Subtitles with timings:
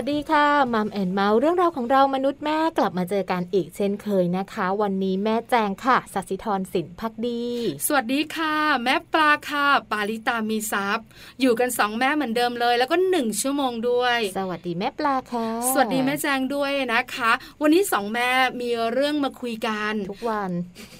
[0.00, 7.42] วัสดีค่ะ Mom and Mouth เรื่องราวของเรามนุษย์แม่กลับมาเจอกันอีกเช่นเคยนะคะ วันนี้แม่แจงค่ะสัสิธรสินพักดี
[7.86, 8.54] สวัสดีค่ะ
[8.84, 11.06] แม่ปลาค่ะ ปาลิตามีซัพ์
[11.40, 17.30] อยู่กันสองแม่เหมือนเดิมเลย แล้วก็หนึ่งชั่วโมงด้วย สวัสดีแม่ปลาค่ะ สวัสดีแม่แจงด้วยนะคะ
[17.62, 18.28] วันนี้สองแม่
[18.60, 20.50] มีเรื่องมาคุยกันทุกวัน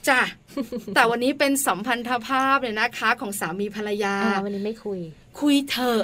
[0.08, 0.20] จ้ะ
[0.94, 5.00] แต่วันนี้เป็นสัมพันธภาพเนี่ยนะคะ ของสามีภรรยาอ่าวันนี้ไม่คุย
[5.40, 6.00] คุยเถอะ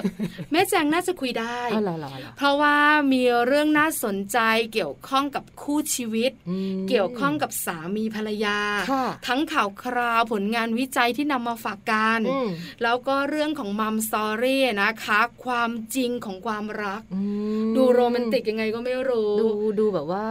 [0.51, 2.77] แม่แจงน่าจะคุยได้อ๋อเหรอเหรอเหรอเพราะว่า
[3.11, 4.39] มีเรื่องน่าสนใจ
[4.73, 8.59] เกี่ยวข้องกับคู่ชีวิตอืมเกี่ยวข้องกับสามีภรรยา
[8.91, 12.47] ค่ะทั้งข่าวคราวผลงานวิจัยที่นำมาฝากกันอืม
[12.83, 17.21] แล้วก็เรื่องของมัมสตอรี่นะคะ ความจริงของความรักอื
[17.67, 19.47] มดูโรแมนติกยังไงก็ไม่รู้ ดู
[19.79, 20.25] ดูแบบว่า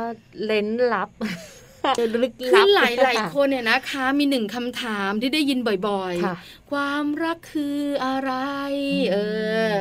[0.45, 1.41] เลนส์ลับลึก
[1.99, 2.09] คือ
[2.57, 5.59] ลับหลายหลายๆคนเนี่ยนะคะ มีหนึ่งคำถามที่ได้ยิน
[5.89, 8.33] บ่อยค่ะๆความรักคืออะไร
[8.89, 9.17] อืมเอ
[9.69, 9.73] อ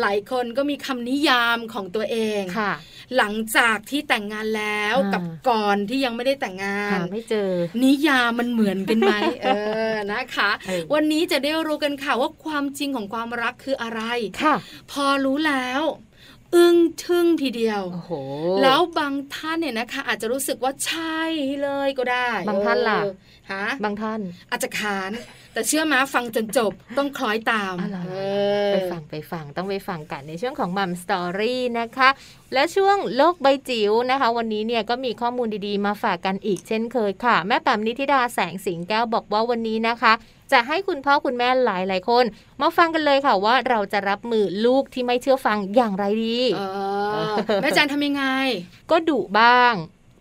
[0.00, 2.72] หลายคนก็มีคำนิยามของตัวเองค่ะ
[3.16, 7.50] หลังจากที่แต่งงานแล้วอ่ากักับก่อนที่ยังไม่ได้แต่งงาหานไม่เจอ
[7.84, 9.12] นิยามมันเหมือนกันไหม
[9.42, 9.48] เอ
[9.90, 14.02] อนะคะเออวันนี้จะได้รู้กันค่ะว่าความจริงของความรักคืออะไร
[14.42, 14.54] ค่ะ
[14.92, 15.82] พอรู้แล้ว
[16.54, 18.12] อึ้งทึ่งทีเดียวโอ้โห
[18.62, 21.22] แล้วบางท่านเนี่ยนะคะ อาจจะรู้สึกว่าใช่
[21.62, 23.12] เลยก็ได้ บางท่านล่ะเออ
[23.50, 25.10] ฮะบางท่านอาจจะขาน
[25.52, 28.12] แต่เชื่อมาฟังจนจบต้องคล้อยตามอ๋อเหรอเอ
[28.70, 32.08] อไปฟังไปฟังต้องไปฟังกันในช่วงของมัมสตอรี่นะคะ
[32.52, 40.12] และช่วงโลกใบจิ๋วนะคะ วันนี้เนี่ยก็มีข้อมูลดีๆ มาฝากกันอีกเช่นเคยค่ะ แม่แปมนิธิดาแสงสิงแก้วบอกว่าวันนี้นะคะ
[40.52, 42.24] จะให้คุณพ่อคุณแม่หลายๆคน
[42.60, 46.62] มาฟังกันเลยค่ะว่าเราจะรับมือลูกที่ไม่เชื่อฟังอย่างไรดีเอ
[47.32, 48.24] อแม่จันทำยังไง
[48.90, 49.74] ก็ดุบ้าง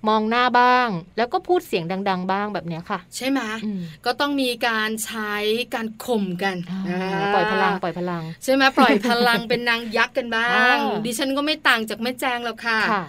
[0.07, 5.33] มองหน้าบ้าง แล้วก็พูดเสียงดัง ๆ บ้างแบบเนี้ยค่ะ ใช่ไหมอืมก็ต้องมีการใช้
[5.75, 13.03] การข่มกันอ่าอ่าปล่อยพลังปล่อยพลัง ใช่ไหมปล่อยพลังเป็นนางยักษ์กันบ้างอ่าดิฉันก็ไม่ต่างจากแม่แจงแล้วค่ะค่ะ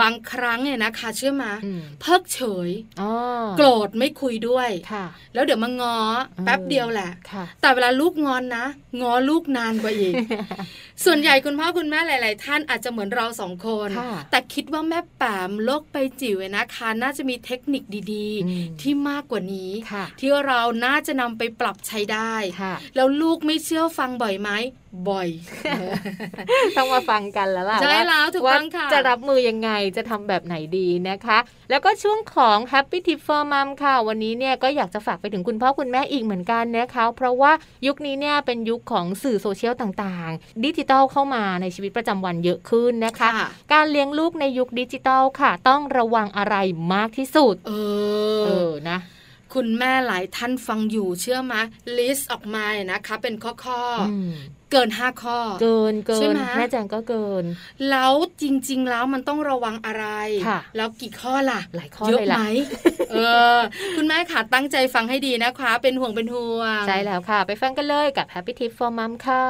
[0.00, 3.12] บางครั้งเนี่ยนะคะเชื่อมาอืมเพิกเฉยอ๋อ
[3.56, 5.96] โกรธไม่คุยด้วยค่ะแล้วเดี๋ยวมางอ
[6.44, 8.66] แป๊บเดียวแหละค่ะแต่เวลาลูกงอนนะ
[9.00, 10.14] งอลูกนานกว่าอีก
[11.04, 24.50] ส่วนใหญ่คุณพ่อคุณแม่หลาย ๆ ท่านอาจจะเหมือนเราสองคนค่ะแต่คิดว่าแม่แปมโลกไปจิ๋วเนี่ยนะคะ น่าจะมีเทคนิคดีอืมๆที่มากกว่านี้ค่ะที่เราน่าจะนำไปปรับใช้ได้ค่ะแล้วลูกไม่เชื่อฟังบ่อยไหม
[25.08, 25.28] บ่อย
[26.76, 31.38] ต้องมาฟังกันแล้วล่ะใช่ว่าแล้วถูกว่าต้องค่ะจะรับมือยังไงจะทำแบบไหนดีนะคะ
[31.70, 37.52] แล้วก็ช่วงของ Happy Tip for Mom ค่ะ วันนี้เนี่ยก็อยากจะฝากไปถึงคุณพ่อคุณแม่อีกเหมือนกันนะคะ เพราะว่า
[37.86, 46.56] ยุคนี้เนี่ยเป็นยุคของสื่อโซเชียลต่างๆ ดิจิทัลเข้ามาในชีวิตประจำวันเยอะขึ้นนะคะค่ะการเลี้ยงลูกในยุคดิจิทัลค่ะ ต้องระวังอะไร
[46.94, 47.72] มากที่สุด เอ
[48.44, 48.98] เอออนะ
[49.54, 51.54] คุณแม่หลายท่านฟังอยู่เชื่อไหม
[51.96, 54.32] ลิสต์ออกมาเนี่ยนะคะ เป็นข้อข้อๆอืม
[54.72, 57.44] เกินห้าข้อ เกินเกิใช่นไหมแม่แจงก็เกิน
[57.90, 60.06] แล้วจริง ๆ แล้วมันต้องระวังอะไร
[60.46, 63.16] ค่ะแล้วกี่ข้อล่ะ หลายข้อเยอะเลยไหมล่ะเอ
[63.56, 63.58] อ
[63.96, 69.44] คุณแม่ค่ะตั้งใจฟังให้ดีนะคะ เป็นห่วงเป็นห่วง ใช่แล้วค่ะ ไปฟังกันเลยกับ Happy Tip for Mom ค่ะ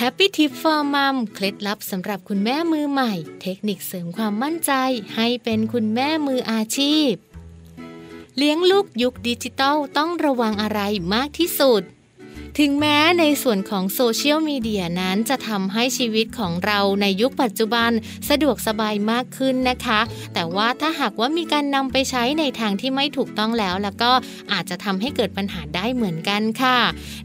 [0.00, 3.12] Happy Tip for Mom เคล็ดลับสำหรับคุณแม่มือใหม่
[3.42, 4.72] เทคนิคเสริมความมั่นใจ
[5.16, 7.12] ให้เป็นคุณแม่มืออาชีพ
[8.38, 10.80] เลี้ยงลูกยุคดิจิตอลต้องระวังอะไร
[11.14, 11.82] มากที่สุด
[12.60, 17.90] ถึงแม้ในส่วนของโซเชียลมีเดียนั้นจะทำให้ชีวิตของเราในยุคปัจจุบัน
[18.28, 20.00] สะดวกสบายมากขึ้นนะคะ
[20.34, 24.10] แต่ว่าถ้าหากว่ามีการนำไปใช้ในทางที่ไม่ถูกต้องแล้วแล้วก็
[24.52, 26.78] อาจจะทำให้เกิดปัญหาได้เหมือนกันค่ะ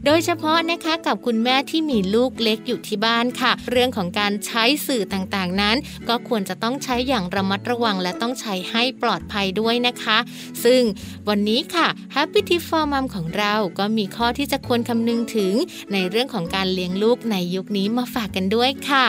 [0.04, 5.76] โดยเฉพาะนะคะกับคุณแม่ที่มีลูกเล็กอยู่ที่บ้านค่ะ เรื่องของการใช้สื่อต่างๆนั้น
[6.08, 10.18] ก็ควรจะต้องใช้อย่างระมัดระวังและต้องใช้ให้ปลอดภัยด้วยนะคะ
[10.64, 10.82] ซึ่ง
[11.28, 15.52] วันนี้ค่ะ Happy Tip for Mom ของเราก็มีข้อที่จะควรคำนึงถึง
[15.92, 19.06] ในเรื่องของการเลี้ยงลูกในยุคนี้มาฝากกันด้วยค่ะ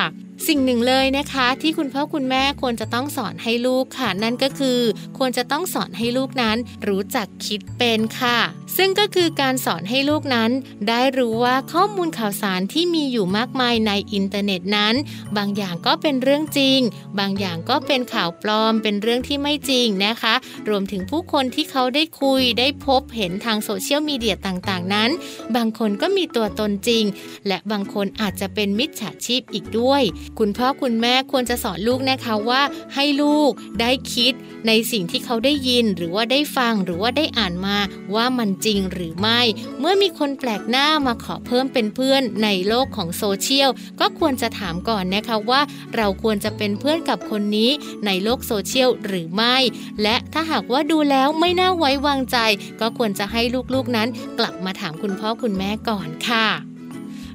[0.48, 4.79] สิ่งหนึ่งเลยนะคะ ที่คุณพ่อคุณแม่ควรจะต้องสอนให้ลูกค่ะ นั่นก็คือ
[5.17, 6.57] ควรจะต้องสอนให้ลูกนั้น
[6.88, 8.38] รู้จักคิดเป็นค่ะ
[8.77, 10.51] ซึ่งก็คือการสอนให้ลูกนั้น
[10.88, 14.95] ได้รู้ว่าข้อมูลข่าวสารที่มีอยู่มากมายในอินเทอร์เน็ตนั้น
[15.38, 16.79] บางอย่างก็เป็นเรื่องจริง
[17.19, 20.33] บางอย่างก็เป็นข่าวปลอม เป็นเรื่องที่ไม่จริงนะคะ
[20.69, 25.10] รวมถึงผู้คนที่เขาได้คุยได้พบเห็นทางโซเชียลมีเดียต่างๆ นั้น
[25.55, 27.03] บางคนก็มีตัวตนจริง
[27.48, 30.03] และบางคนอาจจะเป็นมิจฉาชีพอีกด้วย
[30.39, 32.61] คุณพ่อคุณแม่ควรจะสอนลูกนะคะว่า
[32.95, 34.33] ให้ลูกได้คิด
[34.67, 37.77] ในสิ่งที่เขาได้ยินหรือว่าได้ฟังหรือว่าได้อ่านมา
[38.15, 39.41] ว่ามันจริงหรือไม่
[39.79, 43.69] เมื่อมีคนแปลกหน้ามาขอเพิ่มเป็นเพื่อนในโลกของโซเชียล
[44.00, 45.61] ก็ควรจะถามก่อนนะคะว่า
[45.95, 47.71] เราควรจะเป็นเพื่อนกับคนนี้
[48.05, 49.55] ในโลกโซเชียลหรือไม่
[50.01, 52.38] และถ้าหากว่าดูแล้วไม่น่าไว้วางใจ
[52.81, 53.41] ก็ควรจะให้
[53.73, 54.07] ลูกๆนั้น
[54.39, 56.70] กลับมาถามคุณพ่อคุณแม่ก่อนค่ะ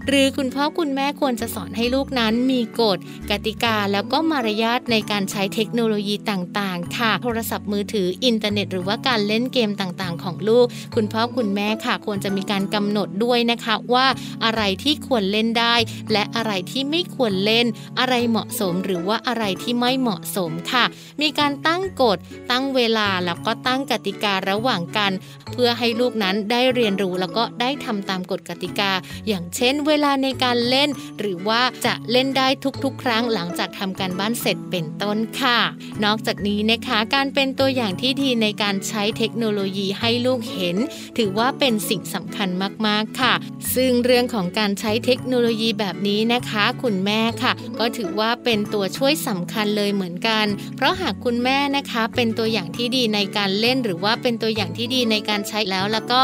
[0.08, 2.98] หรือคุณพ่อคุณแม่ควรจะสอนให้ลูกนั้นมีกฎ
[3.30, 14.06] กติกาแล้วก็มารยาทในการใช้เทคโนโลยีต่างๆ ค่ะ โทรศัพท์มือถืออินเทอร์เน็ต หรือว่าการเล่นเกมต่างๆ ของลูก คุณพ่อคุณแม่ค่ะ ควรจะมีการกำหนดด้วยนะคะว่า
[14.44, 15.75] อะไรที่ควรเล่นได้
[16.12, 17.66] และอะไรที่ไม่ควรเล่น
[17.98, 20.84] อะไรเหมาะสมหรือว่าอะไรที่ไม่เหมาะสมค่ะ
[21.20, 22.18] มีการตั้งกฎ
[22.50, 25.12] ตั้งเวลาแล้วก็ตั้งกติการะหว่างกัน
[25.52, 28.90] เพื่อให้ลูกนั้นได้เรียนรู้แล้วก็ได้ทำตามกฎกติกา
[29.28, 30.88] อย่างเช่นเวลาในการเล่น
[31.20, 32.48] หรือว่าจะเล่นได้
[32.84, 35.58] ทุกๆ ครั้งหลังจากทำการบ้านเสร็จเป็นต้นค่ะ
[36.04, 40.76] นอกจากนี้นะคะการเป็นตัวอย่างที่ดีในการใช้เทคโนโลยีให้ลูกเห็น
[41.18, 42.48] ถือว่าเป็นสิ่งสำคัญ
[42.86, 43.34] มากๆค่ะ
[43.74, 56.20] ซึ่งเรื่องของการใช้เทคโนโลยีแบบนี้นะคะ คุณแม่ค่ะ ก็ถือว่าเป็นตัวช่วยสำคัญเลยเหมือนกัน เพราะหากคุณแม่นะคะเป็นตัวอย่างที่ดีในการเล่น หรือว่าเป็นตัวอย่างที่ดีในการใช้แล้ว แล้วก็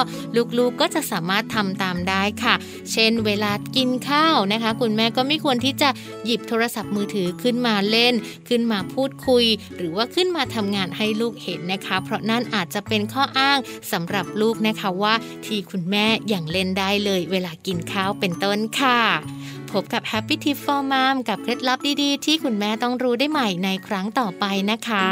[0.59, 2.55] ลูกๆก็จะสามารถทำตามได้ค่ะ
[2.93, 5.89] เช่น เวลากินข้าวนะคะ คุณแม่ก็ไม่ควรที่จะ
[6.25, 8.15] หยิบโทรศัพท์มือถือขึ้นมาเล่น
[8.49, 9.45] ขึ้นมาพูดคุย
[9.77, 13.59] หรือว่าขึ้นมาทำงานให้ลูกเห็นนะคะ เพราะนั่นอาจจะเป็นข้ออ้าง
[13.93, 15.15] สำหรับลูกนะคะว่า
[15.47, 19.01] ที่คุณแม่อย่างเล่นได้เลย เวลากินข้าวเป็นต้นค่ะ
[19.71, 25.07] พบกับ Happy Tip for Mom กับเคล็ดลับดีๆ ที่คุณแม่ต้องรู้ได้ใหม่ในครั้งต่อไปนะคะ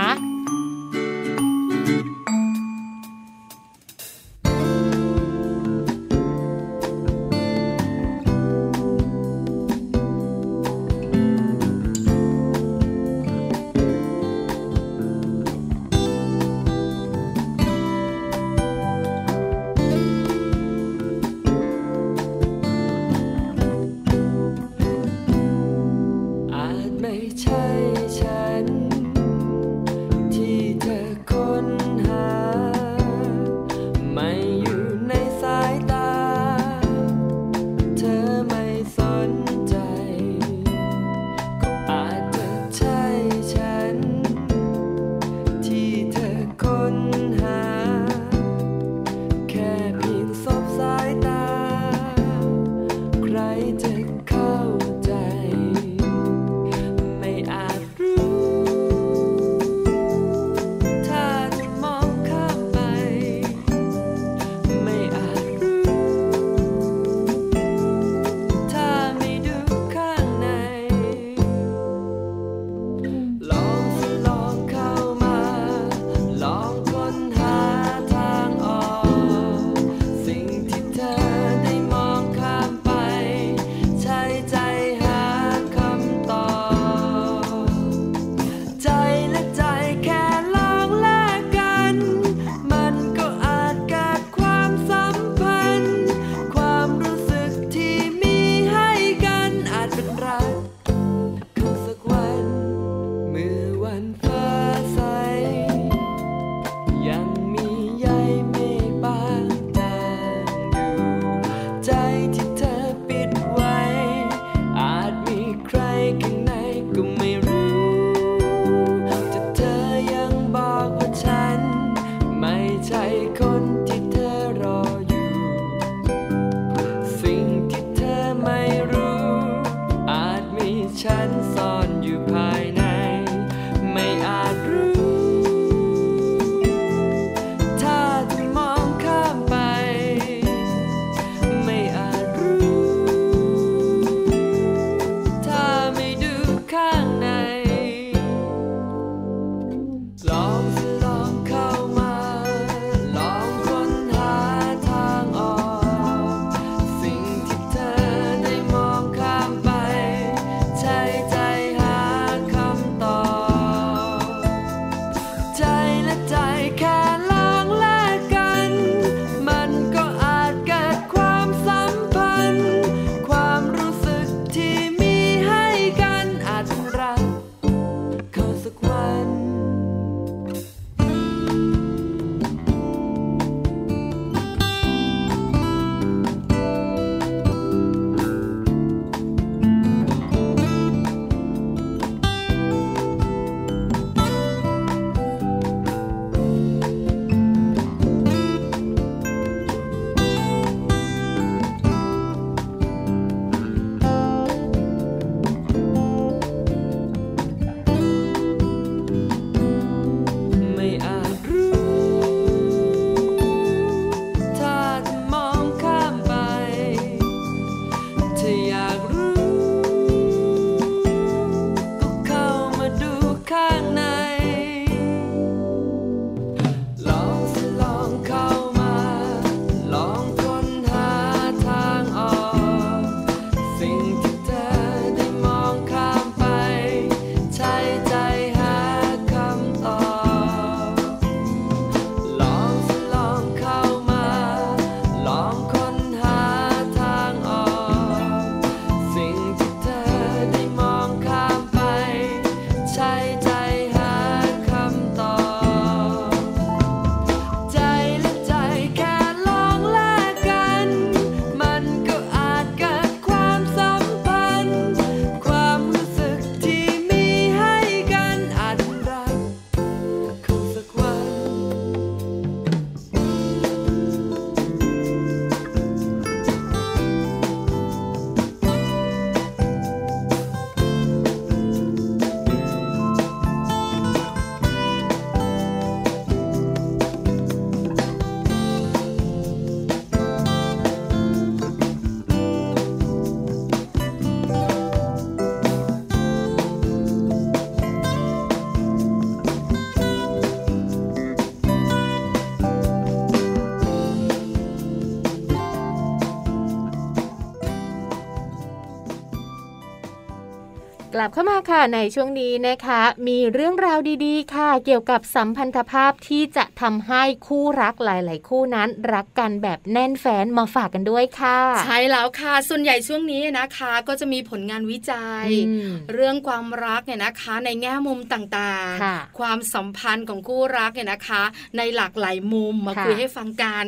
[311.21, 331.43] ลับเข้ามาค่ะในช่วงนี้นะคะ มีเรื่องราวดีๆ ค่ะ เกี่ยวกับสัมพันธภาพที่จะทำให้คู่รักหลาย ๆ คู่นั้น รักกันแบบแน่นแฟนมาฝากกันด้วยค่ะ ใช่แล้วค่ะ ส่วนใหญ่ช่วงนี้นะคะก็จะมีผลงานวิจัยอืมเรื่องความรักเนี่ยนะคะ ในแง่มุมต่างค่ะๆความสัมพันธ์ของคู่รักเนี่ยนะคะ
[331.77, 333.85] ในหลากหลายมุมมาค่ะคุยให้ฟังกัน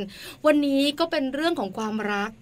[0.46, 2.41] วันนี้ก็เป็นเรื่องของความรักอ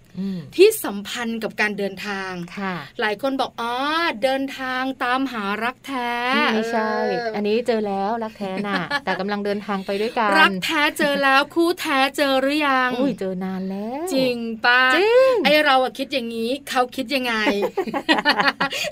[0.55, 3.75] ที่สัมพันธ์กับการเดินทางค่ะ หลายคนบอกอ๋อ
[4.23, 6.11] เดินทางตามหารักแท้
[6.53, 17.33] ไม่ใช่เออออันนี้เจอแล้วรักแท้น่ะ แต่กำลังเดินทางไปด้วยกันรักแท้เจอแล้วคู่แท้เจอหรือยังอุ้ยเจอนานแล้ว จริงป้าจริงไอเราอะคิดอย่างนี้เขาคิดยังไง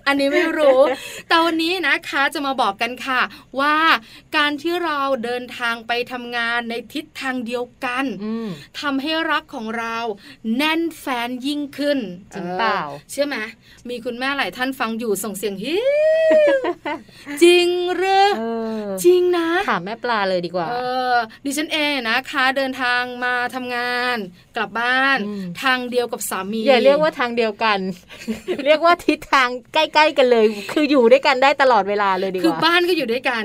[0.08, 0.80] อันนี้ไม่รู้
[1.28, 3.22] แต่วันนี้นะคะจะมาบอกกันค่ะ
[3.60, 3.78] ว่า
[4.36, 8.48] การที่เราเดินทางไปทำงานในทิศทางเดียวกันอืม
[8.79, 9.98] ทำให้รักของเรา
[10.58, 12.00] แน่นแฟนยิ่งขึ้น
[12.33, 13.37] จริงเปล่าออเชื่อไหม
[13.89, 15.75] มีคุณแม่หลายท่านฟังอยู่ส่งเสียงฮิ
[17.43, 18.43] จริงหรือเอ
[18.83, 20.75] อจริงนะถามแม่ปลาเลยดีกว่า เอ
[21.13, 24.17] อดิฉันเองนะคะเดินทางมาทำงาน
[24.55, 27.79] กลับบ้านอืมทางเดียวกับสามีอย่าเรียกว่าทางเดียวกัน
[28.65, 33.43] เรียกว่าทิศทางใกล้ ๆ กันเลย คืออยู่ด้วยกันได้ตลอดเวลาเลยดีกคือว่าบ้านก็อยู่ด้วยกัน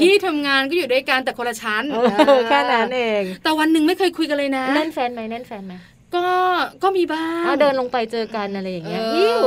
[0.00, 1.98] ที่ทำงานก็อยู่ด้วยกันแต่คนละชั้นเอ
[2.36, 5.74] อแค่นั้นเอง แต่วันหนึ่งไม่เคยคุยกันเลยนะแน่นแฟนไหมแน่นแฟนไหม
[6.16, 6.26] ก็
[6.82, 9.42] ก็มีบ้างอ๋อเดินลงไปเจอกันอะไรอย่างเอเงี้ยอหิว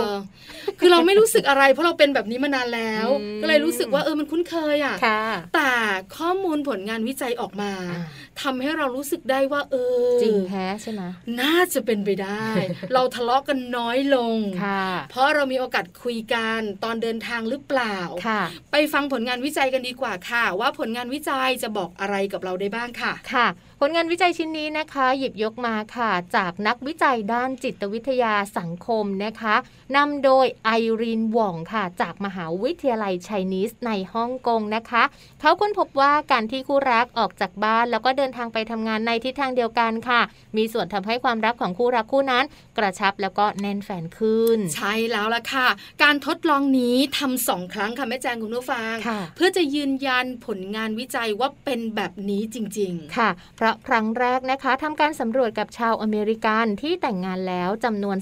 [0.80, 5.24] คือเราไม่รู้สึกอะไร เพราะเราเป็นแบบนี้มานานแล้วอืมก็เลยรู้สึกว่าเออมันคุ้นเคยอะค่ะ
[5.56, 5.72] แต่
[6.18, 8.04] ข้อมูลผลงานวิจัยออกมาอ่า
[8.42, 9.76] ทำให้เรารู้สึกได้ว่า เอ
[10.08, 11.02] อ จริงแท้ใช่ไหม
[11.42, 12.46] น่าจะเป็นไปได้
[12.94, 17.98] เราทะเลาะกันน้อยลงค่ะเพราะเรามีโอกาสคุยกันตอนเดินทางหรือเปล่า
[18.28, 29.56] ค่ะไปฟังผลงานวิจัยกันดีกว่าค่ะ ว่าผลงานวิจัยจะบอกอะไรกับเราได้บ้างค่ะค่ะผ ลงานวิจัยชิ้นนี้นะคะ หยิบยกมาค่ะ จากนักวิจัยด้านจิตวิทยาสังคมนะคะ
[29.96, 30.72] นำโดยไอ
[31.02, 35.04] รีนหว่องค่ะ จากมหาวิทยาลัยไชนีสในฮ่องกงนะคะ
[35.42, 40.22] เขาค้นพบว่าการที่คู่รักออกจากบ้าน แล้วก็เดินทางไปทำงานในทิศทางเดียวกันค่ะ
[40.58, 42.44] มีส่วนทำให้ความรักของคู่รักคู่นั้น
[42.78, 45.68] กระชับแล้วก็แน่นแฟนขึ้น ใช่แล้วล่ะค่ะ
[46.04, 58.18] การทดลองนี้ทำสองครั้งค่ะแม่แจงคุณผู้ฟังค่ะเพื่อจะยืนยันผลงานวิจัยว่าเป็นแบบนี้จริงค่ะ เพราะครั้งแรกนะคะทำการสำรวจกับชาวอเมริกันที่แต่งงานแล้วจำนวน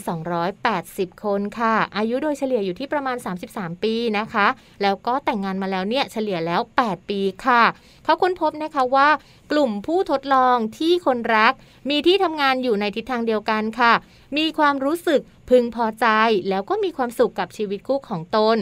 [0.59, 3.17] 280 คนค่ะ อายุโดยเฉลี่ยอยู่ที่ประมาณ
[3.49, 4.47] 33 ปีนะคะ
[4.81, 7.63] แล้วก็แต่งงานมาแล้วเนี่ยเฉลี่ยแล้ว 8 ปีค่ะ
[8.03, 9.09] เขาค้นพบนะคะว่า
[9.51, 11.53] กลุ่มผู้ทดลองที่คนรัก
[11.89, 13.93] มีที่ทำงานอยู่ในทิศทางเดียวกันค่ะ
[14.37, 16.07] มีความรู้สึก พึงพอใจ
[16.49, 18.57] แล้วก็มีความสุขกับชีวิตคู่ของตน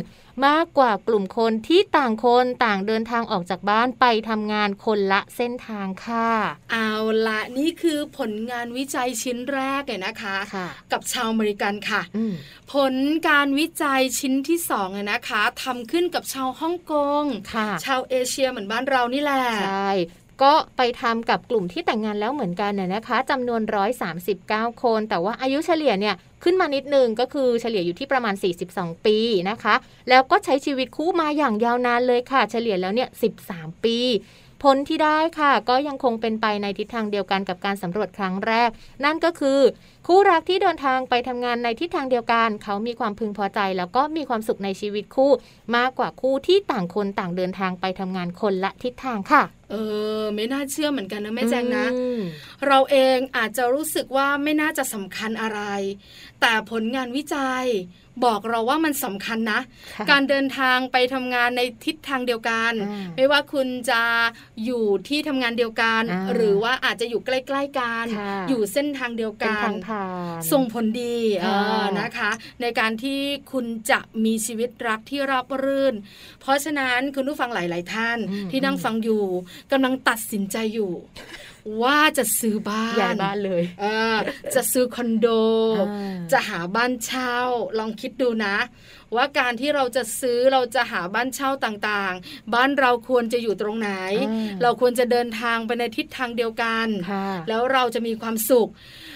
[0.47, 6.91] มากกว่ากลุ่มคนที่ต่างคนต่างเดินทางออกจากบ้านไปทำงานคนละเส้นทางค่ะๆเอา
[7.27, 12.33] ละนี่คือผลงานวิจัยชิ้นแรกเลยนะคะค่ะกับชาวอเมริกันค่ะอืม
[12.73, 12.95] ผล
[13.29, 19.91] การวิจัยชิ้นที่สองเนี่ยนะคะทำขึ้นกับชาวฮ่องกงค่ะชาวเอเชียเหมือนบ้านเรานี่แหละใช่
[20.43, 23.61] ก็ไปทำกับกลุ่มที่แต่งงานแล้วเหมือนกันน่ยนะคะจำนวน
[24.21, 28.35] 139 คน แต่ว่าอายุเฉลี่ยเนี่ยขึ้นมานิดนึงก็คือเฉลี่ยอยู่ที่ประมาณ
[28.69, 29.17] 42 ปี
[29.49, 29.75] นะคะ
[30.09, 33.09] แล้วก็ใช้ชีวิตคู่มาอย่างยาวนานเลยค่ะ เฉลี่ยแล้วเนี่ย
[33.45, 33.97] 13 ปี
[34.63, 38.69] ผลที่ได้ค่ะ ก็ยังคงเป็นไปในทิศทางเดียวกันกับการสำรวจครั้งแรก
[39.05, 39.59] นั่นก็คือ
[40.07, 45.31] คู่รักที่เดินทางไปทำงานในทิศทางเดียวกัน เขามีความพึงพอใจ แล้วก็มีความสุขในชีวิตคู่
[45.75, 49.75] มากกว่าคู่ที่ต่างคนต่างเดินทางไปทำงานคนละทิศทางค่ะเอ
[50.21, 52.21] อไม่น่าเชื่อเหมือนกันนะแม่แจงนะอืม
[52.67, 55.61] เราเองอาจจะรู้สึกว่าไม่น่าจะสำคัญอะไร
[56.41, 57.65] แต่ผลงานวิจัย
[58.25, 59.61] บอกเราว่ามันสำคัญนะ
[59.97, 64.01] ค่ะการเดินทางไปทำงานในทิศทางเดียวกันอ่าไม่ว่าคุณจะ
[64.65, 70.05] อยู่ที่ทำงานเดียวกันอ่าหรือว่าอาจจะอยู่ใกล้ๆกันค่ะอยู่เส้นทางเดียวเป็นกันทางผ่า
[70.39, 72.31] นส่งผลดีเอค่ะอนะคะ
[72.61, 73.19] ในการที่
[73.51, 75.95] คุณจะมีชีวิตรักที่ราบรื่น
[76.41, 79.23] เพราะฉะนั้นคุณผู้ฟังหลาย ๆ ท่านอืมที่นั่งฟังอยู่
[79.71, 80.91] กำลังตัดสินใจอยู่
[81.81, 84.17] ว่าจะซื้อบ้านย้ายบ้านเลยเออ
[84.55, 85.27] จะซื้อคอนโด
[85.89, 87.35] อ่าจะหาบ้านเช่า
[87.79, 88.55] ลองคิดดูนะ
[89.15, 93.91] ว่าการที่เราจะซื้อเราจะหาบ้านเช่าต่างๆ บ้านเราควรจะอยู่ตรงไหน
[94.29, 98.69] อ่าเราควรจะเดินทางไปในทิศทางเดียวกันค่ะแล้วเราจะมีความสุข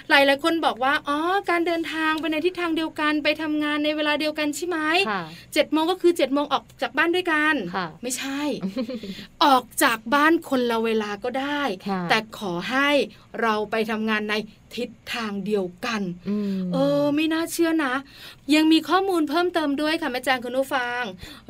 [0.10, 1.18] หลายหลายๆคนบอกว่าอ๋อ
[1.50, 4.78] การเดินทางไปในทิศทางเดียวกันไปทำงานในเวลาเดียวกันใช่ไหม
[5.10, 5.22] ค่ะ
[5.54, 8.42] เจ็ดโมงก็คือเจ็ดโมงออกจากบ้านด้วยกันค่ะไม่ใช่
[9.44, 12.90] ออกจากบ้านคนละเวลาก็ได้ค่ะแต่ขอให้
[13.42, 14.36] เราไปทำงานใน
[14.78, 17.94] ทิศทางเดียวกันอืมเออ ไม่น่าเชื่อนะ
[18.56, 21.02] ยังมีข้อมูลเพิ่มเติมด้วยค่ะแม่แจงคุณผู้ฟัง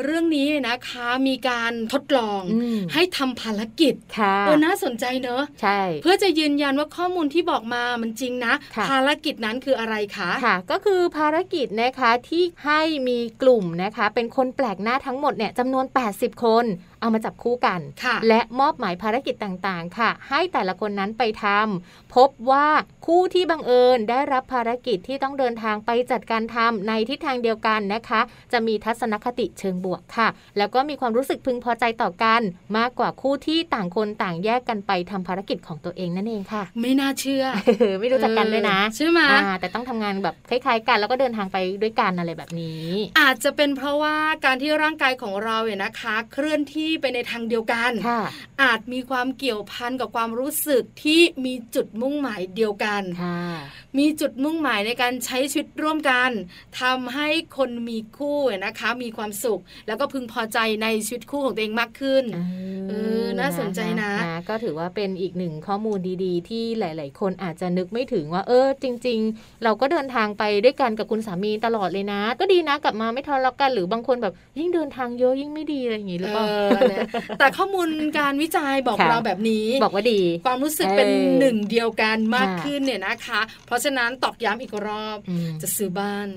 [0.04, 15.86] เรื่องนี้นะคะมีการทดลองอืมให้ทำภารกิจค่ะเออน่าสนใจเนอะใช่ เพื่อจะยืนยันว่าข้อมูลที่บอกมามันจริงนะค่ะภารกิจนั้นคืออะไรคะค่ะ ก็คือภารกิจนะคะที่ให้มีกลุ่มนะคะ เป็นคนแปลกหน้าทั้งหมดเนี่ยจำนวน
[16.16, 16.66] 80 คน
[17.02, 22.68] เอามาจับคู่กันค่ะและมอบหมายภารกิจต่างๆ ค่ะ ให้แต่ละคนนั้นไปทำพบว่า
[23.06, 28.22] คู่ที่บังเอิญได้รับภารกิจที่ต้องเดินทางไปจัดการทำในทิศทางเดียวกันนะคะ
[28.54, 30.28] จะมีทัศนคติเชิงบวกค่ะ
[30.58, 32.42] แล้วก็มีความรู้สึกพึงพอใจต่อกัน
[32.78, 37.46] มากกว่าคู่ที่ต่างคนต่างแยกกันไปทำภารกิจของตัวเองนั่นเองค่ะ ไม่น่าเชื่อ
[38.00, 42.86] ไม่รู้จักกันด้วยนะเออใช่ไหมอ่าแต่ต้องทำงานแบบคล้ายๆกัน แล้วก็เดินทางไปด้วยกันอะไรแบบนี้
[43.20, 48.22] อาจจะเป็นเพราะว่าการที่ร่างกายของเราเนี่ยนะคะ เคลื่อนที่ไปในทางเดียวกันค่ะ
[48.62, 53.42] อาจมีความเกี่ยวพันกับความรู้สึกที่มีจุดมุ่งหมายเดียวกันค่ะ
[53.98, 56.32] มีจุดมุ่งหมายในการใช้ชีวิตร่วมกัน
[56.82, 62.24] ทำให้คนมีคู่เนี่ยนะคะ มีความสุข แล้วก็พึงพอใจในชีวิตคู่ของตัวเองมากขึ้น
[62.90, 62.94] เอ
[63.24, 64.12] อน่าสนใจนะ
[64.50, 76.46] ก็ถือว่าเป็นอีกหนึ่งข้อมูลดีๆ ที่หลาย ๆ คนอาจจะนึกไม่ถึงว่า เออ จริง ๆ เราก็เดินทางไปด้วยกันกับคุณสามีตลอดเลยนะ ก็ดีนะกลับมาไม่ทะเลาะกันหรือบางคนแบบยิ่งเดินทางเยอะยิ่งไม่ดีอะไรอย่างงี้หรือเปล่า
[76.76, 77.08] เออนะ
[77.40, 86.28] แต่ข้อมูลการวิจัยบอกค่ะเราแบบนี้ บอกว่าดี ความรู้สึกเป็นเออหนึ่งเดียวกันมากค่ะขึ้นเนี่ยนะคะ เพราะฉะนั้นตอกย้ำอีกรอบอืมจะซื้อบ้าน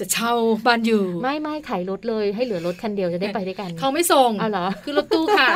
[0.00, 0.32] จะเช่า
[0.66, 5.48] บ้านอยู่ ไม่ไม่ขายรถเลยให้เหลือรถคันเดียวจะได้ไปด้วยกัน เขาไม่ส่งเอาเหรอคือรถตู้ค่ะ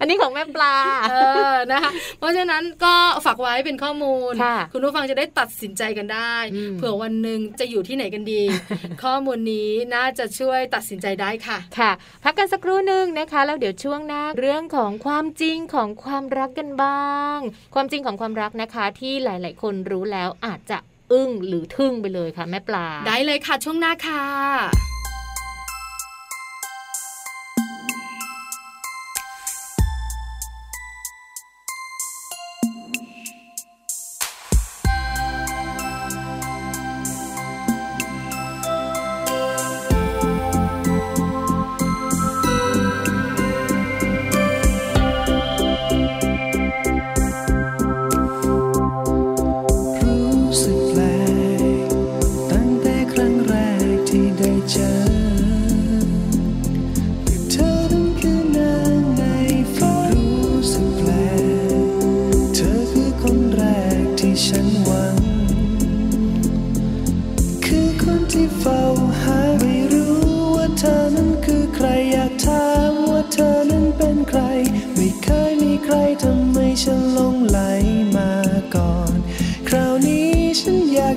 [0.00, 0.76] อันนี้ของแม่ปลา
[1.10, 1.14] เอ
[1.52, 8.42] อนะคะเพราะฉะนั้นก็ฝากไว้เป็นข้อมูลค่ะณผู้ฟังจะได้ตัดสินใจกันได้อืมเผื่อวันหนึ่งจะอยู่ที่ไหนกันดี
[9.02, 11.90] ข้อมูลนี้น่าจะช่วยตัดสินใจได้ค่ะค่ะ
[12.24, 17.38] พักกันสักครู่หนึ่งนะคะแล้วเดี๋ยวช่วงหน้าเรื่องของความจริงของความรักกันบ้าง
[17.74, 20.78] ความจริงของความรักนะคะที่หลาย ๆ คนรู้แล้วอาจจะ
[21.12, 24.89] อึ้งหรือทึ่งไปเลยค่ะแม่ปลา ได้เลยค่ะช่วงหน้าค่ะ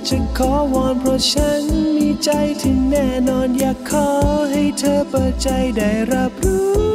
[0.10, 1.64] จะขอวอนเพราะฉัน
[1.96, 2.30] มีใจ
[2.62, 4.08] ที่แน่นอนอยากขอ
[4.52, 6.93] ให้เธอเปิดใจได้รับรู้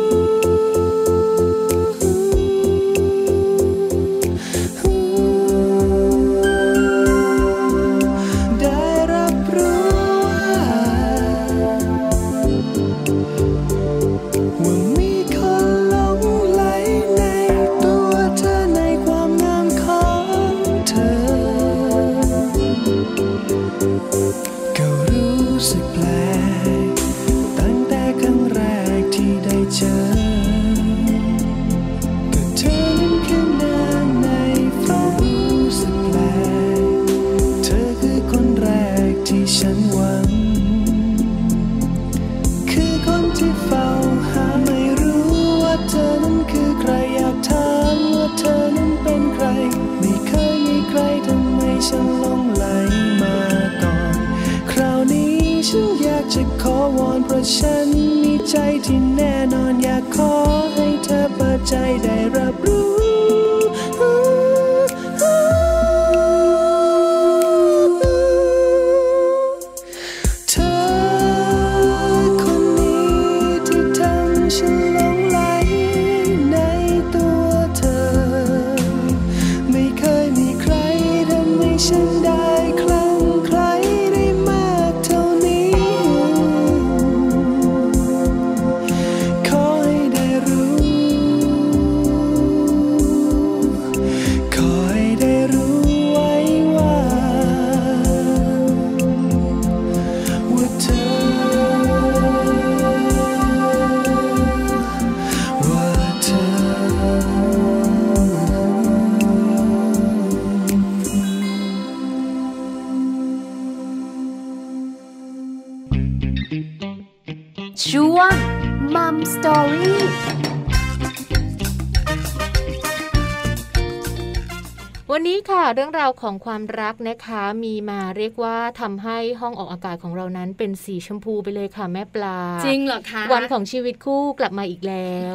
[126.09, 135.35] าวของความรักนะคะมีมาเรียกว่าทำให้ห้องออกอากาศของเรานั้นเป็นสีชมพูไปเลยค่ะแม่ปลา จริงเหรอคะวันของชีวิตคู่กลับมาอีกแล้ว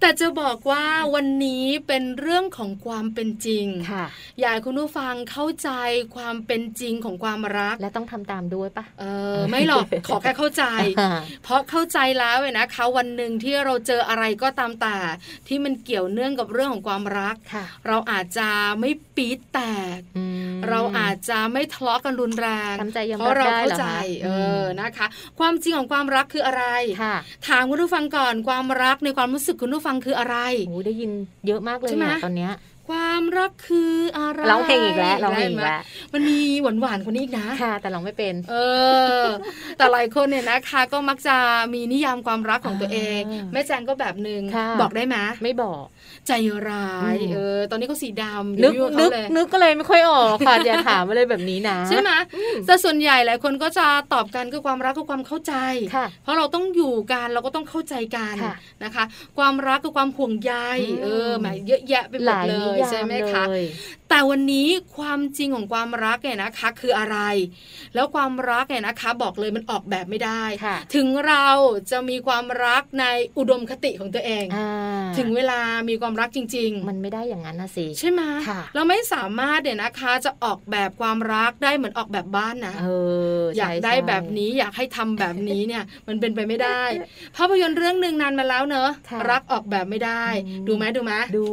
[0.00, 4.04] แต่จะบอกว่าวันนี้เป็นเรื่องของความเป็นจริงค่ะ
[4.40, 5.70] อยากให้คุณผู้ฟังเข้าใจ
[6.16, 9.04] ความเป็นจริงของความรักและต้องทำตามด้วยปะเอ
[9.36, 10.64] อไม่หรอกขอแค่เข้าใจ
[11.00, 11.10] อ่า
[11.44, 14.96] เพราะเข้าใจแล้วเว้ยนะคะวันหนึ่งที่เราเจออะไรก็ตามแต่
[15.48, 18.48] ที่มันเกี่ยวเนื่องกับเรื่องของความรักค่ะเราอาจจะ
[18.80, 19.60] ไม่ปี๊ดแต
[19.96, 24.28] กอืมเราอาจจะไม่ทะเลาะกันรุนแรงทำใจยอมเพราะเรารับได้เข้าเหรอใจคะเอ
[24.60, 25.06] ออมนะคะ
[25.38, 26.64] ความจริงของความรักคืออะไร
[27.02, 27.16] ค่ะ
[27.48, 30.36] ถามคุณผู้ฟังก่อนความรักในความรู้สึกคุณผู้ฟังคืออะไร
[30.68, 31.10] โอ้ได้ยิน
[31.46, 32.52] เยอะมากเลยใช่ไหมอะตอนเนี้ย
[32.88, 35.80] ความรักคืออะไรร้องเพลงอีกแล้วร้องเพลงอีกห็นไหมแล้ว
[36.14, 38.54] มันมีหวานหวานๆคนนี้อีกนะค่ะ แต่ร้องไม่เป็น เอ
[39.22, 39.24] อ
[39.76, 41.36] แต่หลายคนเนี่ยนะคะ ก็มักจะ
[41.74, 45.84] มีนิยามความรักของตัวเองอ่าแม่แจงก็แบบหนึ่งค่ะบอกได้ไหมไม่บอก
[46.28, 46.32] ใจ
[46.68, 52.10] ร้ายอืมเออตอนนี้เขาสีดำนึกอยู่นึเขากเลยนึกก็เลยไม่ค่อยออกค่ะอย่าถามอะไรแบบนี้นะใช่ไหม
[52.66, 55.54] แต่ส่วนใหญ่หลายคนก็จะตอบกันคือความรักคือความเข้าใจ
[55.94, 59.04] ค่ะเพราะเราต้องอยู่กันเราก็ต้องเข้าใจกันค่ะนะคะ
[59.38, 60.54] ความรักคือความห่วงใย
[60.90, 63.62] อืมเออหมายเยอะแยะไปหหมดลายเลนิยยาใช่มไหมเลคะย
[64.08, 67.18] แต่วันนี้ความจริงของความรักเนี่ยนะคะคืออะไร
[67.94, 71.46] แล้วความรักเนี่ยนะคะ บอกเลยมันออกแบบไม่ได้ค่ะถึงเรา
[71.90, 73.04] จะมีความรักใน
[73.38, 82.86] อุดมคติของตัวเองอ่าถึงเวลามีความรักจริง ๆ มันไม่ได้อย่างนั้นนะสิใช่ไหมค่ะเราไม่สามารถเนี่ยนะคะจะออกแบบความรักได้เหมือนออกแบบบ้านนะเอ
[83.38, 86.82] ออยากใช่ได้ใช่แบบนี้อยากให้ทำแบบนี้เนี่ยมันเป็นไปไม่ได้
[87.36, 91.46] ภาพยนตร์เรื่องหนึ่งนานมาแล้วเนอะค่ะรักออกแบบไม่ได้อืมดูไหมดูไหมดู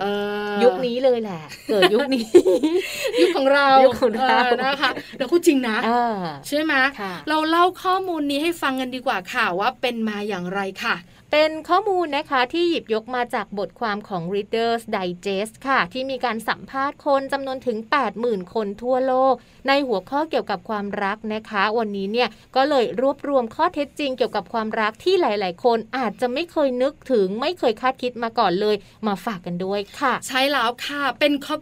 [0.00, 0.06] เอ
[0.50, 2.24] อยุคนี้เลยแหละ เกิดยุคนี้
[3.20, 10.96] ยุคของเรายุคของเราออนะคะแล้วก็จริงนะอ่าใช่ไหมค่ะเราเล่าข้อมูลนี้ให้ฟังกันดีกว่าค่ะว่าเป็นมาอย่างไรค่ะ
[11.32, 17.78] เป็นข้อมูลนะคะที่หยิบยกมาจากบทความของ Reader's Digest ค่ะ ที่มีการสัมภาษณ์คนจำนวนถึง
[18.16, 19.34] 80,000 คนทั่วโลก
[19.68, 31.56] ในหัวข้อเกี่ยวกับความรักนะคะ วันนี้เนี่ยก็เลยรวบรวมข้อเท็จจริงเกี่ยวกับความรักที่หลาย ๆ คนอาจจะไม่เคยนึกถึงไม่เคยคาดคิดมาก่อนเลย มาฝากกันด้วยค่ะ ใช่แล้วค่ะ เป็นข้อ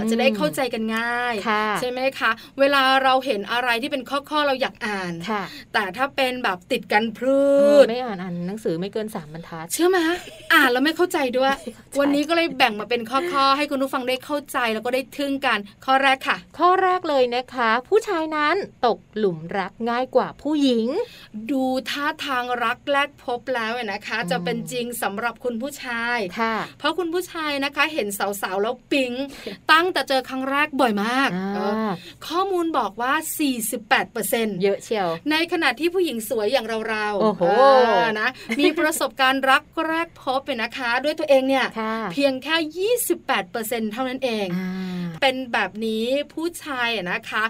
[0.00, 9.98] อืมๆจะได้เข้าใจกันง่ายค่ะใช่ไหมคะ เวลาเราเห็นอะไรที่เป็นข้อๆเราอยากอ่านค่ะแต่ถ้าเป็นแบบติดกันพรืเออดไม่อ่านอ่านหนังสือไม่เกินสามบรรทัดเชื่อไหม
[10.52, 18.54] อ่านแล้วไม่เข้าใจด้วยเข้าใจวันนี้ก็เลยแบ่งมาเป็นข้อๆ ให้คุณผู้ฟังได้เข้าใจแล้วก็ได้ทึ่งกัน ข้อแรกค่ะ ข้อแรกเลยนะคะ ผู้ชายนั้น
[18.86, 20.86] ตกหลุมรักง่ายกว่าผู้หญิง
[21.50, 28.08] ดูท่าทางรักแรกพบแล้วเนี่ยนะคะอืมจะเป็นจริงสำหรับคุณผู้ชายค่ะ เพราะคุณผู้ชายนะคะ เห็น
[28.42, 29.12] สาวๆแล้วปิ๊ง
[29.72, 31.90] ตั้งแต่เจอครั้งแรกบ่อยมากอ่าเออ
[32.28, 33.12] ข้อมูลบอกว่า
[33.88, 38.28] 48%เยอะเชียว ในขณะที่ผู้หญิงสวยอย่างเราๆโอ้โหานะ
[38.60, 42.56] มีประสบการณ์รักแรกพบเป็นนะคะ ด้วยตัวเองเนี่ยค่ะเพียงแค่
[43.24, 46.04] 28%เท่านั้นเองอ่า เป็นแบบนี้
[46.34, 47.44] ผู้ชายอะนะคะ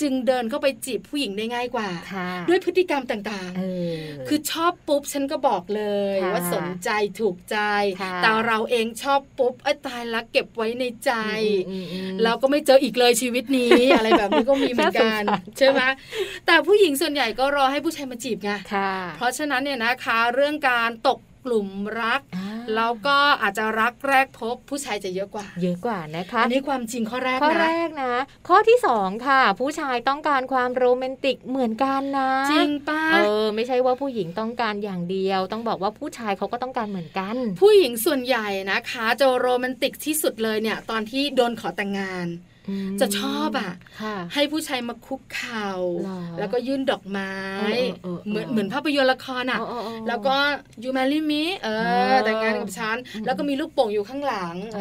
[0.00, 3.62] จึงเดินเข้าไปจีบผู้หญิงได้ง่ายกว่าค่ะด้วยพฤติกรรมต่างเอ
[3.94, 5.84] อๆคือชอบปุ๊บฉันก็บอกเล
[6.14, 7.58] ยค่ะว่าสนใจถูกใจ
[8.02, 11.12] ค่ะแต่เราเองชอบปุ๊บไอ้ยตายละเก็บไว้ในใจ
[11.68, 15.80] อืมอืมอืมแล้วก็ไม่เจออีกเลยชีวิตนี้ อะไรแบบนี้ก็มีเหมือนกันน่าสงสารใช่ไหม
[16.46, 21.68] แต่ผู้หญิงส่วนใหญ่ก็รอให้ผู้ชายมาจีบไงค่ะเพราะฉะนั้นเนี่ยนะคะเรื่องการตก กลุ่ม
[22.00, 28.14] รักอ่าแล้วก็อาจจะรักแรกพบผู้ชายจะเยอะกว่า เยอะกว่านะคะ อันนี้ความจริงข้อแรกข้อนะแรกนะ
[28.48, 42.53] ข้อที่สองค่ะ ผู้ชายต้องการความโรแมนติกเหมือนกันนะ จริงป้าเออไม่ใช่ว่าผู้หญิงต้องการอย่างเดียว ต้องบอกว่าผู้ชายเขาก็ต้องการเหมือนกัน ผู้หญิงส่วนใหญ่นะคะจะโรแมนติกที่สุดเลยเนี่ยตอนที่โดนขอแต่งงานอืม
[43.00, 43.72] จะชอบอะ
[44.02, 45.68] ค่ะ ให้ผู้ชายมาคุกเข่า
[46.04, 47.32] หรอแล้วก็ยื่นดอกไม้
[47.74, 50.36] เออเออเออเหมือนเหมือนภาพยนตร์ละครอะอ๋ออ๋ออ๋อแล้วก็
[50.82, 54.80] ยูมาริมิเอเอออ แต่งงานกับฉันอืมแล้วก็มีลูกโป่งอยู่ข้างหลังเอ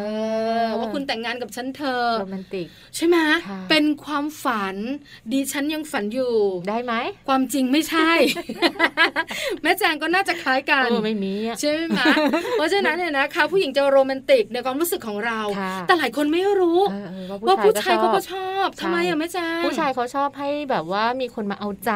[0.60, 3.18] อเออ ว่าคุณแต่งงานกับฉันเธอโรแมนติก ใช่ไหม
[3.48, 4.76] ค่ะเป็นความฝัน
[5.32, 6.36] ดิฉันยังฝันอยู่
[6.70, 6.94] ได้ไหม
[7.28, 8.12] ความจริงไม่ใช่
[9.64, 12.00] แม่แจงก็น่าจะคล้ายกันเออไม่มีอะใช่ไหม
[12.54, 16.96] เพราะฉะนั้นเนี่ยนะคะผู้หญิงจะโรแมนติกในความรู้สึกของเราค่ะแต่หลายคนไม่รู้เอ
[17.72, 21.92] อเออว่าผู้ชายก็เขาก็ชชอบอบทำไมใช่อะแม่แจงผู้ชายเขาชอบให้แบบว่ามีคนมาเอาใจ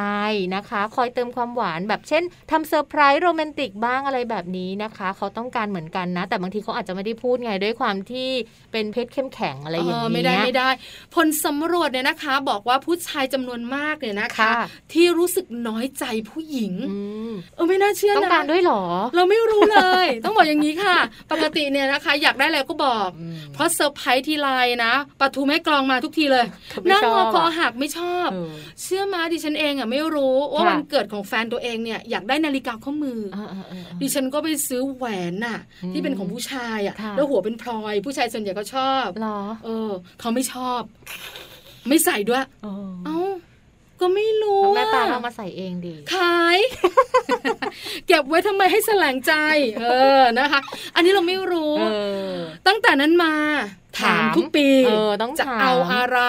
[0.56, 8.30] นะคะ คอยเติมความหวานแบบเช่นทำเซอร์ไพรส์โรแมนติกบ้างอะไรแบบนี้นะคะ เขาต้องการเหมือนกันนะ แต่บางทีเขาอาจจะไม่ได้พูดไงด้วยความที่
[8.72, 10.70] เป็นเพศเข้มแข็งอะไรอย่างเอเงี้อยไม่ได้ไม่ได้
[11.16, 16.98] ผลสำรวจเนี่ยนะคะ บอกว่าผู้ชายจำนวนมากเนี่ยนะคะค่ะที่รู้สึกน้อยใจผู้หญิงอื
[17.30, 18.84] มเออไม่น่าเชื่อนะต้องการด้วยเหรอ
[19.16, 20.98] เราไม่รู้เลย ต้องบอกอย่างนี้ค่ะ
[21.32, 24.50] ปกติเนี่ยนะคะ อยากได้แล้วก็บอกอืมเพราะเซอร์ไพรส์ทีไร
[24.84, 28.52] นะปลาทูแม่กลองมาทุกทีเลยเขาไม่นั่งชงออบคออะหักไม่ชอบเออ
[28.82, 40.82] เชื่อมาดิฉันเองอะไม่รู้ว่าค่ะวันเกิดของแฟนตัวเองเนี่ยอยากได้นาฬิกาข้อมืออเออเออเออเออดิฉันก็ไปซื้อแหวนน่ะอืมที่เป็นของผู้ชายอะค่ะแล้วหัวเป็นพลอย ผู้ชายส่วนใหญ่ก็ชอบเหรอเออเขาไม่ชอบ
[41.88, 43.20] ไม่ใส่ด้วยเออเอ้า
[44.02, 46.58] ก็ไม่รู้เอาแม่ปลาอะเอามาใส่เองดิขาย
[48.08, 49.34] เก็บไว้ทำไมให้แสลงใจ
[49.82, 49.88] เอ
[50.20, 50.60] อนะคะ
[50.96, 51.84] อันนี้เราไม่รู้เอ
[52.34, 52.36] อ
[52.68, 53.34] ตั้งแต่นั้นมา
[54.00, 56.20] ถามถามทุกปีเออต้องจะถามเอาอะไร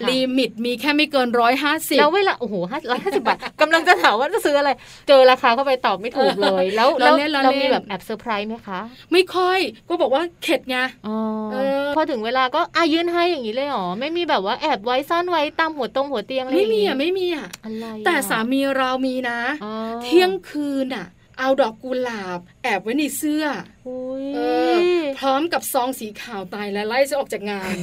[0.00, 4.70] ค่ะลิมิตมีแค่ไม่เกินร้อยห้าสิบแล้วเวลาโอ้โหห้าร้อยห้าสิบบาทกำลังจะถามว่าจะซื้ออะไร
[5.08, 8.80] เจอราคาเข้าไปตอบไม่ถูกเลย แล้วเราแล้วเล่นเราเราเล่นมีแบบแอบเซอร์ไพรส์ไหมคะ
[9.12, 9.58] ไม่ค่อย
[9.88, 11.16] ก็บอกว่าเข็ดไงอ๋อ
[11.52, 21.06] เออพอถึงเวลาก็อะยื่นให้อย่างนี้เลยเหรอ ไม่มีแบบว่าแอบไว้ซ่อนไว้ตามหัวตรงหัวเตียงอะไรอไม่ย่างมีงี้อะไม่มีอะอะไรอะแต่สามีเรามีนะอ๋อเที่ยงคืนอะ
[21.38, 23.44] เอาดอกกุหลาบ แอบไว้ในเสื้อ
[23.88, 24.40] อุ้ยเอ
[24.76, 27.76] อพร้อมกับซองสีขาวตายและไล่จะออกจากงาน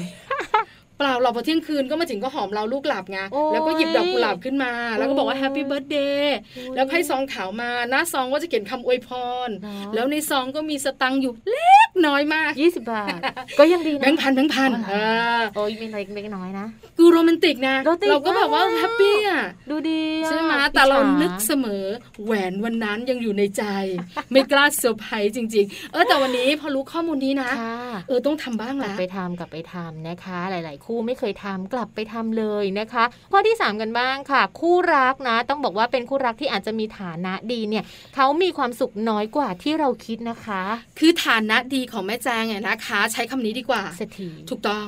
[1.00, 9.10] เปล่าเราพอเที่ยงคืนก็มาถึงก็หอมเราลูกหลับไงโอ้ยแล้วก็หยิบดอกกุหลาบขึ้นมา แล้วก็บอกว่าโอ้แฮปปี้เบิร์ดเดย์อุ๊ยแล้วให้ซองขาวมาหน้าซองก็จะเขียนคำอวยพ
[9.48, 13.20] รเนอะแล้วในซองก็มีสตังค์อยู่เล็กน้อยมากยี่สิบบาท
[13.60, 14.96] ก็ยังดีนะแบงค์พันแบงค์พันอ๋อเหรอเอ
[15.38, 21.86] อโอ้ยมีเล็กเล็กน้อยนะกูโรแมนติกนะโรแมนติกเราก็แบบว่าอะ happy อะดูดีอะใช่ไหมอิจฉแต่เรานึกเสมอ
[22.26, 23.64] แหวนวันนั้นยังอยู่ในใจ
[24.32, 37.84] ไม่กล้าเซอร์ไพรส์จริง ๆ เออแต่วันนี้พอรู้ข้อมูลนี้นะค่ะเออต้องทำบ้างกลับละไปทำกลับไปทำนะคะ หลาย ๆคู่ไม่เคยทำกลับไปทำเลยนะคะ ข้อที่ 3 กันบ้างค่ะ คู่รักนะ ต้องบอกว่าเป็นคู่รักที่อาจจะมีฐานะดีเนี่ย
[38.16, 40.62] เขามีความสุขน้อยกว่าที่เราคิดนะคะ
[41.00, 44.86] คือฐานะดีของแม่แจงเนี่ยนะคะ ใช้คำนี้ดีกว่าเศรษฐีถูกต้อง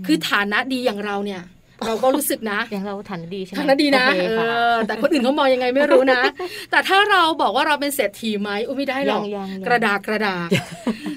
[0.00, 1.42] มคือฐานะดีอย่างเราเนี่ย
[1.86, 6.22] เราก็รู้สึกนะอย่างเราฐานะดีใช่ไหมฐานะดีนะโอเคเอค่ะอแต่คนอื่นเขามองยังไงไม่รู้นะ
[6.70, 10.48] แต่ถ้าเราบอกว่าเราเป็นเศรษฐีไหมอุ้ยไม่ได้หรยัอกงยังยังกระดากกระดาษ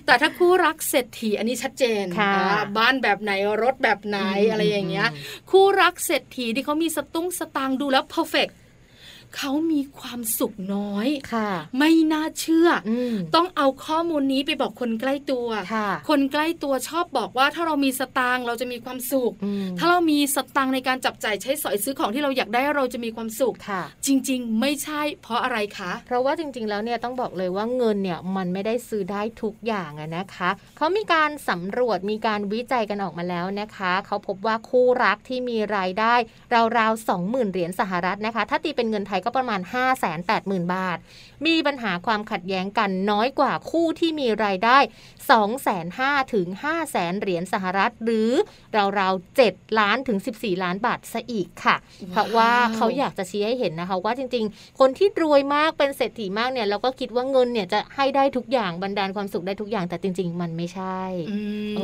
[0.05, 3.31] แต่ถ้าคู่รักเศรษฐีอันนี้ชัดเจนค่ะอ่าบ้านแบบไหน
[3.63, 5.09] รถแบบไหนอืมอะไรอย่างเงี้ย
[5.51, 8.47] คู่รักเศรษฐีที่เขามีสตุ้งสตางค์ดูแล้วเพอร์เฟก
[9.37, 36.13] เขามีความสุขน้อยค่ะ ไม่น่าเชื่อออืมต้องเอาข้อมูลนี้ไปบอกคนใกล้ตัวค่ะคนใกล้ตัวชอบบอกว่าถ้าเรามีสตางค์เราจะมีความสุขอืมถ้าเรามีสตางค์ในการจับจ่ายใช้สอยซื้อของที่เราอยากได้เราจะมีความสุขค่ะ จริง ๆ ไม่ใช่เพราะอะไรคะ เพราะว่าจริง ๆ แล้วเนี่ยต้องบอกเลยว่าเงินเนี่ยมันไม่ได้ซื้อได้ทุกอย่างอะนะคะเขามีการสำรวจมีการวิจัยกันออกมาแล้วนะคะเขาพบว่าคู่รักที่มีรายได้
[36.77, 40.17] ราวๆ20,000เหรียญสหรัฐนะคะ ถ้าตีเป็นเงินไทยก็ประมาณ 5 8 0 0
[40.51, 40.97] 0 0 บาท
[41.45, 44.77] มีปัญหาความขัดแย้งกันน้อยกว่าคู่ที่มีรายได้
[45.29, 45.33] 2
[45.65, 48.31] 5 0 0 0ถึง5 0 0แสนเหรียญสหรัฐ หรือ
[48.99, 51.75] ราวๆ7ล้านถึง 14 ล้านบาทซะอีกค่ะ
[52.11, 61.39] เพราะว่าเขาอยากจะชี้ให้เห็นนะคะว่าจริง ๆ คนที่รวยมากเป็นเศรษฐีมากเนี่ยเราก็คิดว่าเงินเนี่ยจะให้ได้ทุกอย่างบรรดาลความสุขได้ทุกอย่างแต่จริง ๆ มันไม่ใช่อื
[61.71, 61.81] มเอ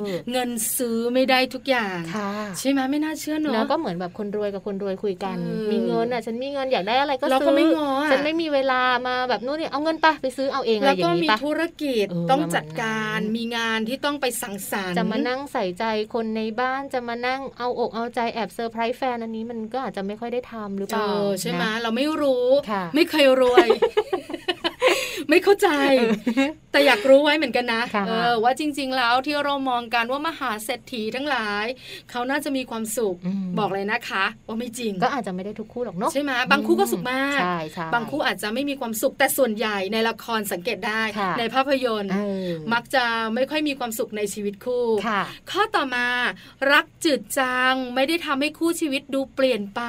[0.00, 23.68] อเงินซื้อไม่ได้ทุกอย่างค่ะใช่ไหมไม่น่าเชื่อเนอะแล้วก็เหมือนแบบคนรวยกับคนรวยคุยกันเออมีเงินอะฉันมีเงินอยากได้อะไรก็เราซื้ก็ไม่ง้ออะฉันไม่มีเวลามาแบบนู้นเนี่ยเอาเงินไปะไปซื้อเอาเองอะไรแล้วอก็ย่างมีนี้ปะธุรกิจเออต้องประมาณจัดการนั้นมีงานที่ต้องไปสังสรรค์จะมานั่งใส่ใจคนในบ้านจะมานั่งเอาอกเอาใจแอบเซอร์ไพรส์แฟนอันนี้มันก็อาจจะไม่ค่อยได้ทำหรือเปเอล่าอใช่ไหมนะเราไม่รู้ค่ะไม่เคยรวย
[25.28, 25.68] ไม่เข้าใจ
[26.72, 31.66] แต่อยากรู้ไว้เหมือนกันนะค่ะเออว่าจริง ๆ แล้วที่เรามองกันว่ามหาเศรษฐีทั้งหลาย
[32.10, 43.04] เขาน่าจะมีความสุขมบอกเลยนะคะว่าไม่จริง ก็อาจจะไม่ได้ทุกคู่หรอกเนาะใช่ไหมบางคู่ก็สุขมากใช่ใช่บางคู่อาจจะไม่มีความสุขแต่ส่วนใหญ่ในละครสังเกตได้ค่ะในภาพยนตร์เออมักจะ
[43.34, 46.06] ไม่ค่อยมีความสุขในชีวิตคู่ค่ะข้อต่อมา
[46.72, 49.82] รักจืดจางไม่ได้ทำให้คู่ชีวิตดูเปลี่ยนไป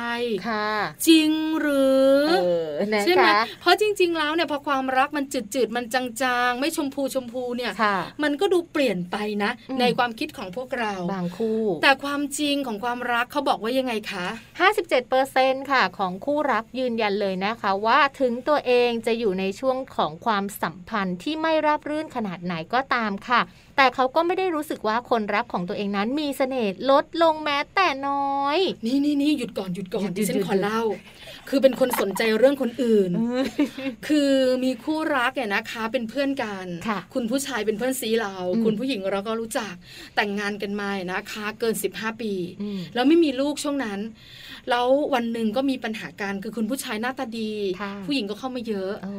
[0.49, 0.71] ค่ะ
[1.07, 2.33] จริงหรือเอ
[2.67, 14.25] อนะใช่ไหมคะเพราะจริง ๆ แล้วเนี่ยพอความรักมันจืดๆ มันจางๆ ไม่ชมพูชมพูเนี่ยค่ะมันก็ดูเปลี่ยนไปนะอืมในความคิดของพวกเรา บางคู่ แต่ความจริงของความรักเขาบอกว่ายังไงคะ
[14.99, 23.41] 57%ค่ะ ของคู่รักยืนยันเลยนะคะว่าถึงตัวเองจะอยู่ในช่วงของความสัมพันธ์ที่ไม่ราบรื่นขนาดไหนก็ตามค่ะ
[23.77, 30.81] แต่เขาก็ไม่ได้รู้สึกว่าคนรักของตัวเองนั้นมีเสน่ห์ลดลงแม้แต่น้อย นี่นี่นี่หยุดก่อนหยุดก่อหยุนดดิฉัหยุนดขอเล่า
[31.49, 33.43] คือเป็นคนสนใจเรื่องคนอื่นเออ
[34.07, 34.31] คือ
[34.63, 39.73] มีคู่รักเนี่ยนะคะ เป็นเพื่อนกันค่ะณผู้ชายเป็นเพื่อนซีเราอืมคุณผู้หญิงเราก็รู้จัก
[40.15, 43.99] แต่งงานกันมานะคะ เกิน 15 ปีอืมแล้วไม่มีลูกช่วงนั้น
[44.69, 47.51] แล้ววันหนึ่งก็มีปัญหาการคือคุณผู้ชายหน้าตาดี
[47.81, 49.11] ค่ะผู้หญิงก็เข้ามาเยอะโอ้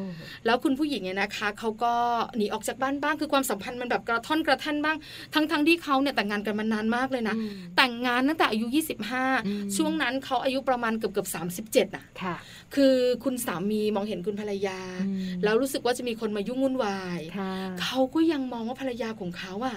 [0.46, 1.92] แล้วคุณผู้หญิงเนี่ยนะคะเขาก็
[2.36, 4.96] หนีออกจากบ้านบ้างคือความสัมพันธ์มันแบบกระท่อนกระแท่นบ้าง
[5.34, 12.36] ทั้งๆที่เขาเนี่ยแต่งงานกันมานานมากเลยนะอืมแต่งงานตั้งแต่อายุอืม25 ช่วงนั้นเขาอายุประมาณเกือบเกือบสาน่ะค่ะ
[12.74, 12.94] คือ
[13.24, 19.76] คุณสามีมองเห็นคุณภรรยาอืมแล้วรู้สึกว่าจะมีคนมายุ่งวุ่นวายค่ะเขาก็ยังมองว่าภรรยาของเขาอะ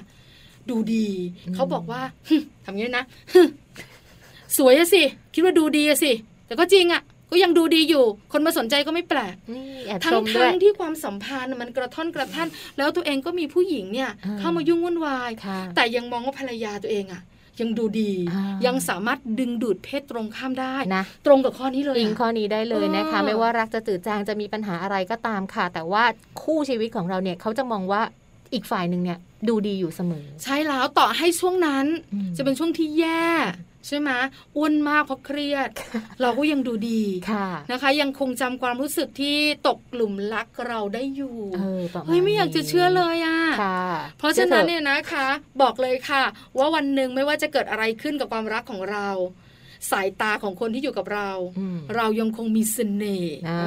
[0.70, 1.08] ดูดี
[1.48, 3.42] อืมเขาบอกว่าฮึทำงี้นะฮึ
[4.58, 6.12] สวยอะสิ คิดว่าดูดีอะสิ
[6.48, 7.02] แต่ก็จริงอะ
[7.32, 12.48] ก็ยังดูดีอยู่ คนมาสนใจก็ไม่แปลกนี่แอบทั้ชงมด้ทั้วยงที่ความสัมพันธ์มันกระท่อนกระท่าน
[12.78, 17.22] แล้วตัวเองก็มีผู้หญิงเนี่ยอ่าเข้ามายุ่งวุ่นวายค่ะแต่ยังมองว่าภรรยาตัวเองอะ
[17.62, 26.04] ยังดูดีอ่ายัยังสามารถดึงดูดเพศตรงข้ามได้นะตรงกับข้อนี้เลยอิงอะข้อนี้ได้เลยนะคะเออไม่ว่ารักจะจืดจางจะมีปัญหาอะไรก็ตามค่ะ แต่ว่า
[26.44, 28.02] คู่ชีวิตของเราเนี่ยเขาจะมองว่า
[28.54, 33.28] อีกฝ่ายหนึ่งเนี่ยดูดีอยู่เสมอ ใช่แล้วต่อให้ช่วงนั้นอืมจะเป็นช่วงที่แย่
[33.88, 34.10] ใช่ไหม
[34.58, 35.70] อ้วนมากเพราะเครียด
[36.22, 43.82] เราก็ยังดูดีค่ะนะคะ ยังคงจำความรู้สึกที่ตกหลุมรักเราได้อยู่เออประมาณเฮ้ยไม่อยากจะเชื่อเลยอะค่ะ
[44.18, 45.28] เพราะฉะนั้นชื่อถอเนี่ยนะคะ
[45.62, 46.24] บอกเลยค่ะ
[46.58, 49.10] ว่าวันหนึ่งไม่ว่าจะเกิดอะไรขึ้นกับความรักของเรา
[49.92, 53.66] สายตาของคนที่อยู่กับเราอืมเรายังคงมีเสน่ห์อ่าเอ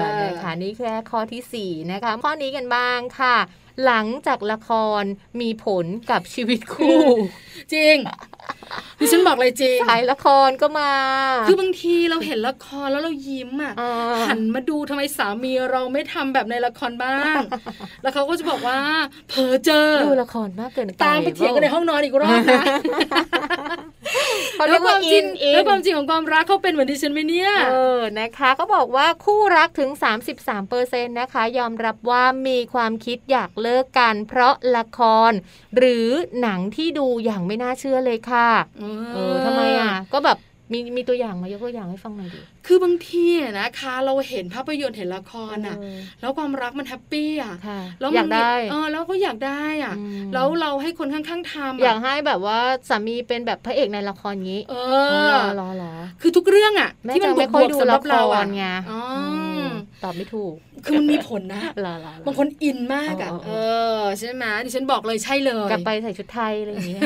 [0.00, 3.36] อนะคะนี่แค่ข้อที่ 4 นะคะ ข้อนี้กันบ้างค่ะ
[3.84, 5.02] หลังจากละคร
[5.40, 7.02] มีผลกับชีวิตคู่
[7.74, 7.96] จริง
[9.00, 10.92] ดิฉันบอกเลยจริงสายละครก็มา
[11.48, 13.90] คือบางทีเราเห็นละครแล้วเรายิ้มอะอ่า
[14.28, 17.40] หันมาดูทำไมสามีเราไม่ทำแบบในละครบ้าง
[18.02, 18.78] แล้วเขาก็จะบอกว่า
[19.30, 22.62] เพอเจอดูละครมากเกินไปตามไปเถียงกันในห้องนอนอีกรอบนะ
[24.56, 29.90] เขาเรีแล้ยวกควาว่ามจอิริงนอินแล้วความจริงของความรักเขาเป็นเหมือนดิฉันไหมเนี่ยเออนะคะก็บอกว่าคู่รักถึง
[30.30, 35.32] 33เปอร์เซ็นต์นะคะ ยอมรับว่ามีความคิดอยากเลิกกัน เพราะละคร
[35.76, 36.08] หรือ
[36.40, 38.35] หนังที่ดูอย่างไม่น่าเชื่อเลยค่ะ
[39.12, 40.38] เออทำไมอะก็แบบ
[40.72, 52.58] มีมีตัวอย่างมายกตัวอย่างให้ฟังหน่อยดิ คือบางทีอะนะคะเราเห็นภาพยนตร์เห็นละครอะเออแล้วความรักมันแฮปปี้อะค่ะแล้วอมัยากได้เออแล้วก็อยากได้อะอืมแล้วเราให้คนข้างๆทำอยากอะให้แบบว่า
[52.88, 54.74] สามีเป็นแบบพระเอกในละครงี้เอ
[55.08, 59.45] เอออรอรอคือทุกเรื่องอะแม่ที่มันจะบไม่วค่อยกดูๆสำหรัละบคเรารอะไงอ๋ออม
[60.04, 60.54] ตอบไม่ถูก
[60.84, 63.50] คือมันมีผลนะรอรอรอบางคนอินมากอะเอเอ
[63.94, 67.00] ออใช่ไหมดิฉันบอกเลยใช่เลยกลับไปใส่ชุดไทยอะไรอย่างเงี้ย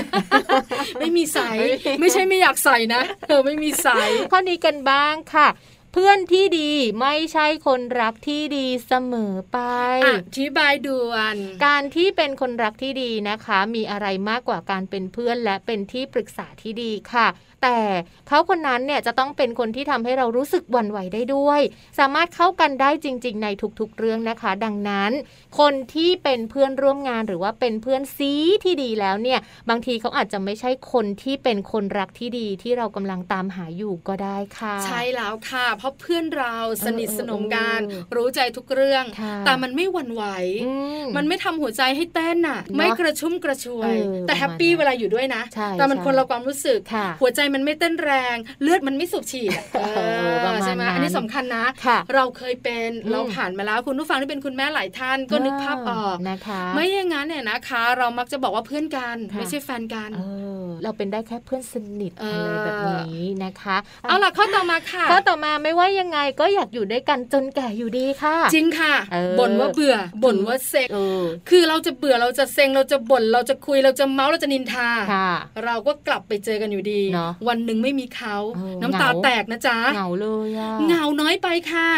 [1.01, 3.89] ไม่มีใสไม่มีไม่ใช่ไม่อยากใส่นะเออไม่มีใส
[4.33, 5.49] ข้อนี้กันบ้างค่ะ
[5.93, 6.70] เพื่อนที่ดี
[7.01, 9.59] ไม่ใช่คนรักที่ดีเสมอไป
[10.07, 11.36] อธิบายด่วน
[11.66, 17.28] การที่เป็นคนรักที่ดีนะคะ มีอะไรมากกว่าการเป็นเพื่อนและเป็นที่ปรึกษาที่ดีค่ะ
[17.62, 17.80] แต่
[18.28, 21.61] เขาคนนั้นเนี่ยจะต้องเป็นคนที่ทำให้เรารู้สึกหวั่นไหวได้ด้วย
[21.99, 23.49] สามารถเข้ากันได้จริง ๆ ใน
[23.80, 25.12] ทุกๆเรื่องนะคะ ดังนั้น
[25.59, 28.32] คนที่เป็นเพื่อนร่วมงานหรือว่าเป็นเพื่อนซี
[28.64, 36.57] ที่ดีแล้วเนี่ย บางทีเขาอาจจะไม่ใช่คนที่เป็นคนรักที่ดีที่เรากำลังตามหาอยู่ก็ได้ค่ะ ใช่แล้วค่ะเพราะเพื่อนเรา
[36.87, 40.24] สนิทเออเออสนมกันเออรู้ใจทุกเรื่องค่ะแต่มันไม่หวั่นไหว
[40.66, 40.72] อื
[41.16, 50.01] มันไม่ทำหัวใจให้เต้นน่ะเนอะไม่กระชุ่มกระชวยเออแต่แฮปปี้ประมาณนั้นเวลาอยู่ด้วยนะใช่แต่มันใช่คนละความรู้สึกค่ะหัวใจมันไม่เต้นแรง เลือดมันไม่สูบฉีดอะเอ
[50.33, 60.22] อประมาณใช่ไหมนั้นอันนี้สำคัญนะค่ะเราเคยเป็นอืมเราผ่านมาแล้วคุณผู้ฟังที่เป็นคุณแม่หลายท่านก็นึกภาพออกนะคะไม่อย่างนั้นเนี่ยนะคะ เรามักจะบอกว่าเพื่อนกันค่ะไม่ใช่แฟนกันเอ
[60.64, 75.31] อเราเป็นได้แค่เพื่อนสนิทเออะออไรแบบนี้นะคะ เอาล่ะข้อต่อมาค่ะข้อต่อมาไม่ว่ายังไงก็อยากอยู่ด้วยกันจนแก่อยู่ดีค่ะ จริงค่ะเออบ่นว่าเบื่อบ่นว่าเซ็งเออคือเราจะเบื่อเราจะเซ็งเราจะบ่นเราจะคุยเราจะเมาส์เราจะนินทาค่ะ
[75.64, 81.89] เราก็กลับไปเจอกันอยู่ดีเนอะวันหนึ่งไม่มีเขาเออน้ำตาเหงาแตกนะจ๊ะเหงาเลยอะเหงาน้อยไปค่ะ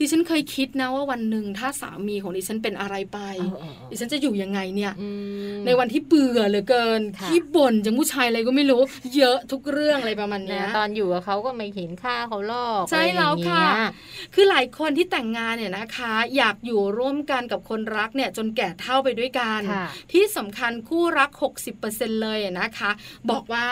[0.00, 5.08] ดิฉันเคยคิดนะว่าวันหนึ่งถ้าสามีของดิฉันเป็นอะไรไปเออเออเออดิฉันจะอยู่ยังไงเนี่ยอื
[5.52, 8.80] มในวันที่เบื่อเหลือเกินค่ะที่บ่นจังผู้ชายอะไรก็ไม่รู้
[9.16, 13.92] เยอะทุกเรื่องอะไรประมาณเนี้นะยตอนอยู่กับเขาก็ไม่เห็นค่าเขาหรอกใช่แล้วค่ะอไรอย่างเงี้ย
[14.34, 21.30] คือหลายคนที่แต่งงานเนี่ยนะคะ อยากอยู่ร่วมกันกับคนรักเนี่ยจนแก่เท่าไปด้วยกันค่ะที่สำคัญคู่รัก
[21.76, 22.90] 60%เลยอะนะคะ
[23.30, 23.66] บอกว่า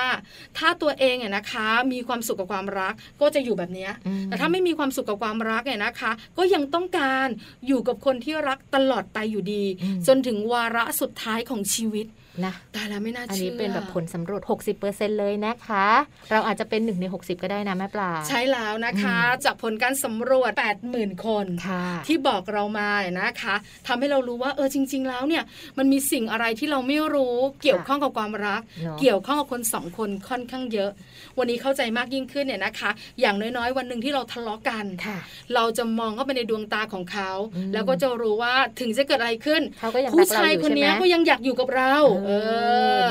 [0.59, 7.29] ถ้าตัวเองเนี่ยนะคะมีความสุขกับความรักก็จะอยู่แบบเนี้ยอืมแต่ถ้าไม่มีความสุขกับความรักเนี่ยนะคะ ก็ยังต้องการ
[7.67, 12.07] อยู่กับคนที่รักตลอดไปอยู่ดีอืมจนถึงวาระสุดท้ายของชีวิต
[12.47, 14.43] นะแต่แล้วไม่น่าอันเชื่นี้อเป็นแบบผลสำรวจ
[14.81, 15.87] 60%เลยนะคะ
[16.31, 20.53] เราอาจจะเป็นหนึ่งใน 60 ก็ได้นะแม่ปลา ใช่แล้วนะคะอืมจากผลการสำรวจ
[20.89, 23.55] 80,000 คนค่ะที่บอกเรามาเนี่ยนะคะ
[23.87, 25.43] ทำให้เรารู้ว่าเออจริง ๆ แล้วเนี่ย
[25.79, 30.91] มันมีสิ่งอะไรที่เราไม่รู้เกี่ยวข้องกับความรักเนอะเกี่ยวข้องกับคนสองคนค่อนข้างเยอะ
[31.39, 35.19] วันนี้เข้าใจมากยิ่งขึ้นเนี่ยนะคะ อย่างน้อยๆ วันหนึ่งที่เราทะเลาะกันค่ะ
[35.55, 42.30] เราจะมองเข้าไปในดวงตาของเขาอืมแล้วก็จะรู้ว่าถึงจะเกิดอะไรขึ้นเขาก็ยังผู้รักเราชายอยู่คนใช่ไหมเนี้ยก็ยังอยากอยู่กับเราเอเอออ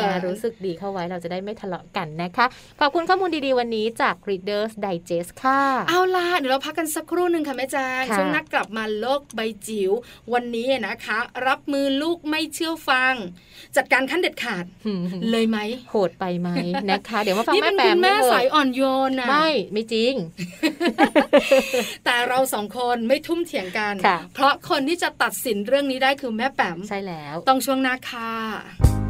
[0.04, 2.46] นะรู้สึกดีเข้าไว้เราจะได้ไม่ทะเลาะกันนะคะ
[2.80, 9.92] ขอบคุณข้อมูลดีๆ วันนี้จาก Reader's Digest ค่ะ เอาล่ะเดี๋ยวเราพักกันสักครู่หนึ่งค่ะแม่แจางค่ะช่วงนักกลับมาโลกใบจิ๋ว
[10.34, 13.14] วันนี้นะคะ รับมือลูกไม่เชื่อฟัง
[13.76, 14.66] จัดการขั้นเด็ดขาด
[15.32, 15.58] เลยไหม
[15.90, 16.50] โหดไปไหม
[16.92, 20.14] นะคะ เดี๋ยวมาฟังนี่แม่เป็นแปคุมณแม่ด้วยสายอ่อนโยนนะไม่ไม่จริง
[22.06, 29.09] แต่เราสองคนไม่ทุ่มเถียงกันค่ะเพราะคนที่จะตัดสินเรื่องนี้ได้คือแม่แปมใช่แล้ว ต้องช่วงหน้าค่ะ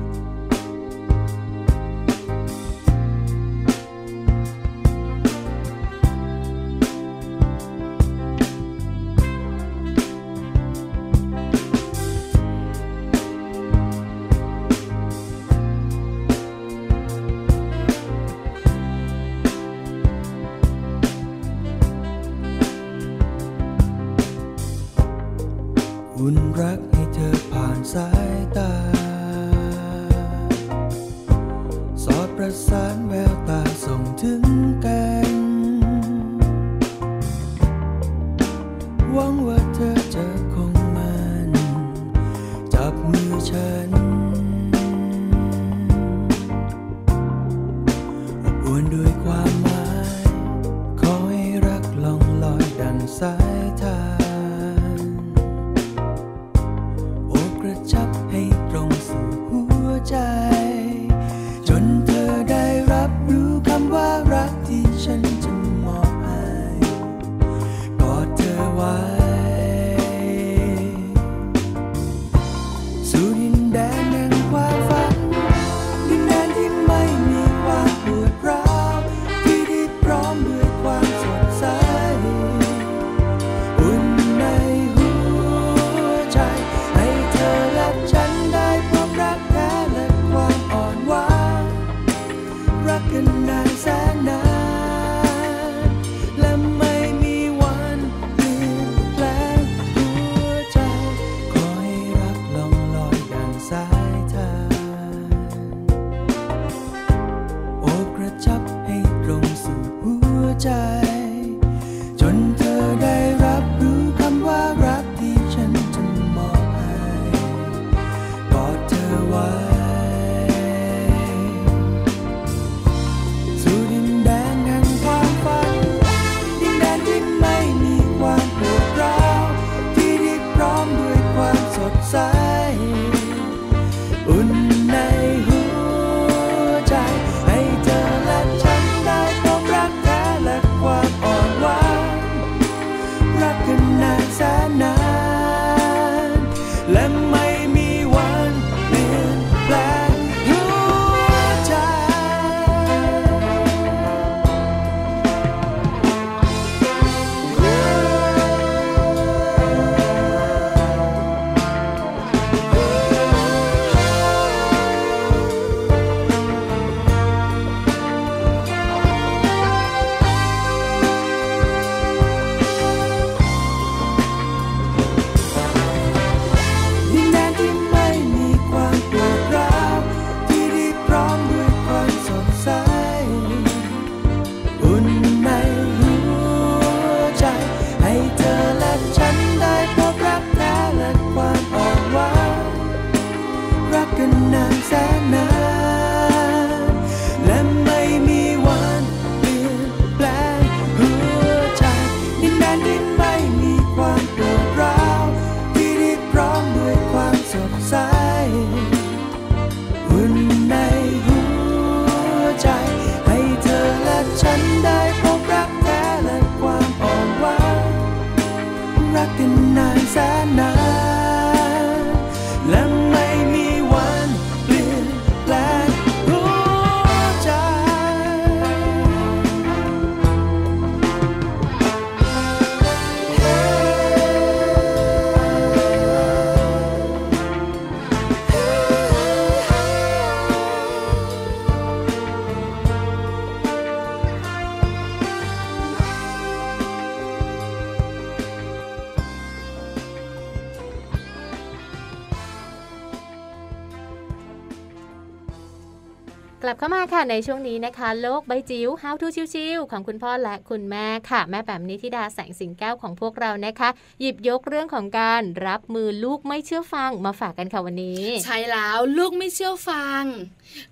[256.70, 263.90] ลับเข้ามาค่ะในช่วงนี้นะคะ โลกใบจิ๋ว How to ชิวๆของคุณพ่อและคุณแม่ค่ะ แม่แปมนิธิดาแสงสิงแก้วของพวกเรานะคะ
[264.22, 270.24] หยิบยกเรื่องของการรับมือลูกไม่เชื่อฟังมาฝากกันค่ะวันนี้ ใช่แล้วลูกไม่เชื่อฟัง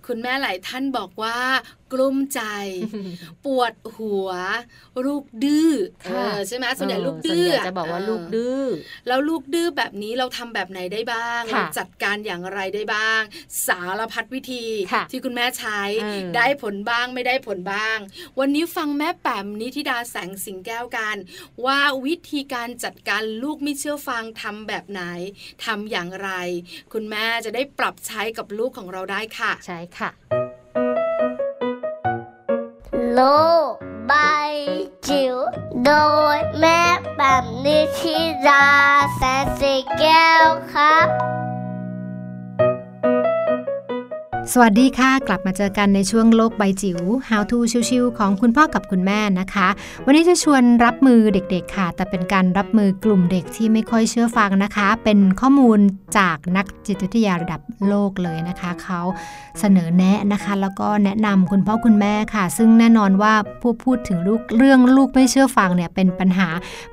[0.07, 1.37] คุณแม่หลายท่านบอกว่า
[1.93, 2.41] กลุ้มใจ
[3.45, 4.29] ปวดหัว
[5.05, 5.71] ลูกดื้อ
[6.03, 8.61] เอค่ะอใช่ไหมส่วนใหญ่เออลูกดื้อส่วนใหญ่จะบอกว่าลูกดื้อ
[9.07, 13.21] แล้วลูกดื้อแบบนี้เราทำแบบไหนได้บ้างค่ะเราจัดการอย่างไรได้บ้าง
[13.67, 17.97] สารพัดวิธีค่ะที่คุณแม่ใช้เออได้ผลบ้างไม่ได้ผลบ้าง
[18.39, 21.15] วันนี้ฟังแม่แปมนิธิดาแสงสิงแก้วกัน
[21.65, 25.01] ว่าวิธีการจัดการลูกไม่เชื่อฟังทำแบบไหน
[25.65, 26.29] ทำอย่างไร
[26.93, 30.09] คุณแม่จะได้ปรับใช้กับลูกของเราได้ค่ะใช่ค่ะ
[33.13, 33.21] โล
[33.71, 33.73] ก
[34.07, 34.13] ใบ
[35.07, 35.35] จิ๋ว
[35.85, 35.91] โด
[36.35, 36.81] ยแม่
[37.17, 38.67] แบบนิชิรา
[39.15, 41.07] แสนสีแก้วครับ
[44.53, 47.57] สวัสดีค่ะ กลับมาเจอกันในช่วงโลกใบจิ๋ว How to
[47.89, 49.67] ชิวๆของคุณพ่อกับคุณแม่นะคะ
[50.05, 55.79] วันนี้จะชวนรับมือเด็กๆค่ะ แต่เป็นการรับมือกลุ่มเด็กที่ไม่ค่อยเชื่อฟังนะคะ เป็นข้อมูล
[56.17, 59.01] จากนักจิตวิทยาระดับโลกเลยนะคะ เขา
[59.59, 66.47] เสนอแนะนะคะ แล้วก็แนะนำคุณพ่อคุณแม่ค่ะ ซึ่งแน่นอนว่าผู้พูดถึงลูกเรื่องลูกไม่เชื่อฟังเนี่ยเป็นปัญหา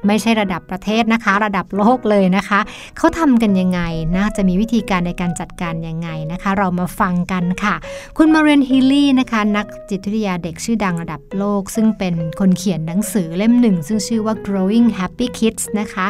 [0.06, 2.60] ไม่ใช่ระดับประเทศนะคะ ระดับโลกเลยนะคะ
[2.96, 3.80] เขาทำกันยังไง
[4.16, 7.74] นะจะมีวิธีการในการจัดการยังไงนะคะ เรามาฟังกันค่ะ
[8.16, 16.06] คุณมาเรนฮิลลี่นะคะ นักจิตวิทยาเด็กชื่อดังระดับโลก ซึ่งเป็นคนเขียนหนังสือเล่มหนึ่ง ซึ่งชื่อว่า Growing Happy Kids นะคะ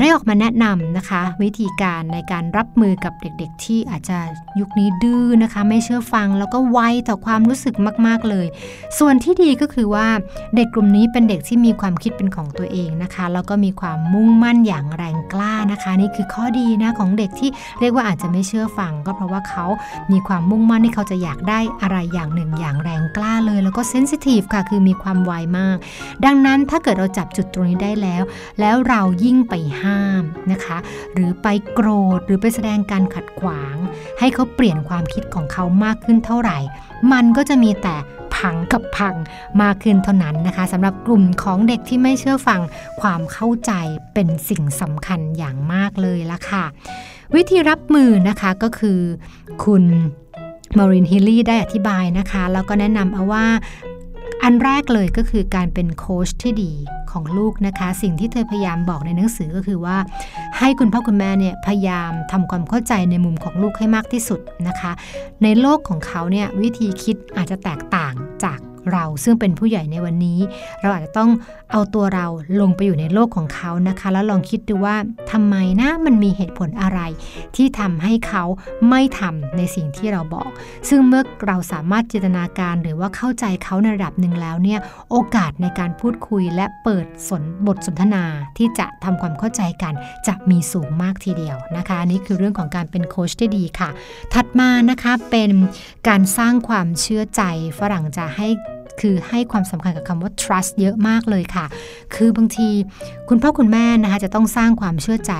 [0.00, 4.18] ได้ออกมาแนะนำนะคะ วิธีการในการรับมือกับเด็กๆ ที่อาจจะ
[4.60, 7.74] ยุคนี้ดื้อนะคะ ไม่เชื่อฟังแล้วก็ไวต่อความรู้สึก
[8.06, 8.46] มาก ๆเลย
[8.98, 10.06] ส่วนที่ดีก็คือว่า
[10.56, 17.50] เด็กกลุ่มนี้เป็นเด็กที่มีความคิดเป็นของตัวเองนะคะแล้วก็มีความมุ่งมั่นอย่างแรงกล้านะคะ นี่คือข้อดีนะของเด็กที่
[17.80, 19.66] เรียกว่าอาจจะไม่เชื่อฟัง ก็เพราะว่าเขา
[20.12, 25.76] มีความมุ่งมั่นที่เขาจะอยากได้อะไรอย่างหนึ่งอย่างแรงกล้าเลย แล้วก็เซนซิทีฟค่ะคือมีความไวมาก
[26.24, 28.22] ดังนั้นถ้าเกิดเราจับจุดตรงนี้ได้แล้ว
[28.60, 30.78] แล้วเรายิ่งไปห้ามนะคะ
[31.14, 33.76] หรือไปโกรธหรือไปแสดงการขัดขวาง
[34.18, 36.58] ให้เขาเปลี่ยนความคิดของเขามากขึ้นเท่าไหร่
[37.12, 37.94] มันก็จะมีแต่
[38.36, 39.14] พังกับพัง
[39.62, 42.60] มากขึ้นเท่านั้นนะคะสำหรับกลุ่มของเด็กที่ไม่เชื่อฟัง
[43.00, 43.72] ความเข้าใจ
[44.14, 46.64] เป็นสิ่งสำคัญอย่างมากเลยละค่ะ
[47.34, 48.98] วิธีรับมือนะคะก็คือ
[49.64, 49.84] คุณ
[50.78, 53.46] มารินฮิลลี่ได้อธิบายนะคะ แล้วก็แนะนำเอาว่า
[54.44, 56.72] อันแรกเลยก็คือการเป็นโค้ชที่ดี
[57.10, 59.96] ของลูกนะคะ สิ่งที่เธอพยายามบอกในหนังสือก็คือว่า
[60.58, 64.92] ให้คุณพ่อคุณแม่เนี่ยพยายามทำความเข้าใจในมุมของลูกให้มากที่สุดนะคะ
[65.42, 68.14] ในโลกของเขาเนี่ยวิธีคิดอาจจะแตกต่าง
[68.44, 68.58] จาก
[68.92, 70.38] เราซึ่งเป็นผู้ใหญ่ในวันนี้
[70.80, 71.30] เราอาจจะต้อง
[71.72, 72.26] เอาตัวเรา
[72.60, 74.96] ลงไปอยู่ในโลกของเขานะคะ แล้วลองคิดดูว่า
[75.32, 77.00] ทำไมนะมันมีเหตุผลอะไร
[77.56, 78.44] ที่ทำให้เขา
[78.88, 80.50] ไม่ทำในสิ่งที่เราบอก
[80.88, 88.24] ซึ่งเมื่อเราสามารถจินตนาการหรือว่าเข้าใจเขาในระดับหนึ่งแล้วเนี่ยโอกาสในการพูดคุยและเปิดสนบทสนทนา
[88.58, 89.94] ที่จะทำความเข้าใจกัน
[90.26, 93.90] จะมีสูงมากทีเดียวนะคะนี่คือเรื่องของการเป็นโค้ชที่ดีค่ะ
[94.34, 95.50] ถัดมานะคะเป็น
[96.08, 97.42] การสร้างความเชื่อใจ
[97.78, 98.48] ฝรั่งจะให้
[99.00, 101.66] คือให้ความสำคัญกับคำว่า trust เยอะมากเลยค่ะ
[102.14, 102.68] คือบางที
[103.28, 105.34] คุณพ่อคุณแม่นะคะจะต้องสร้างความเชื่อใจ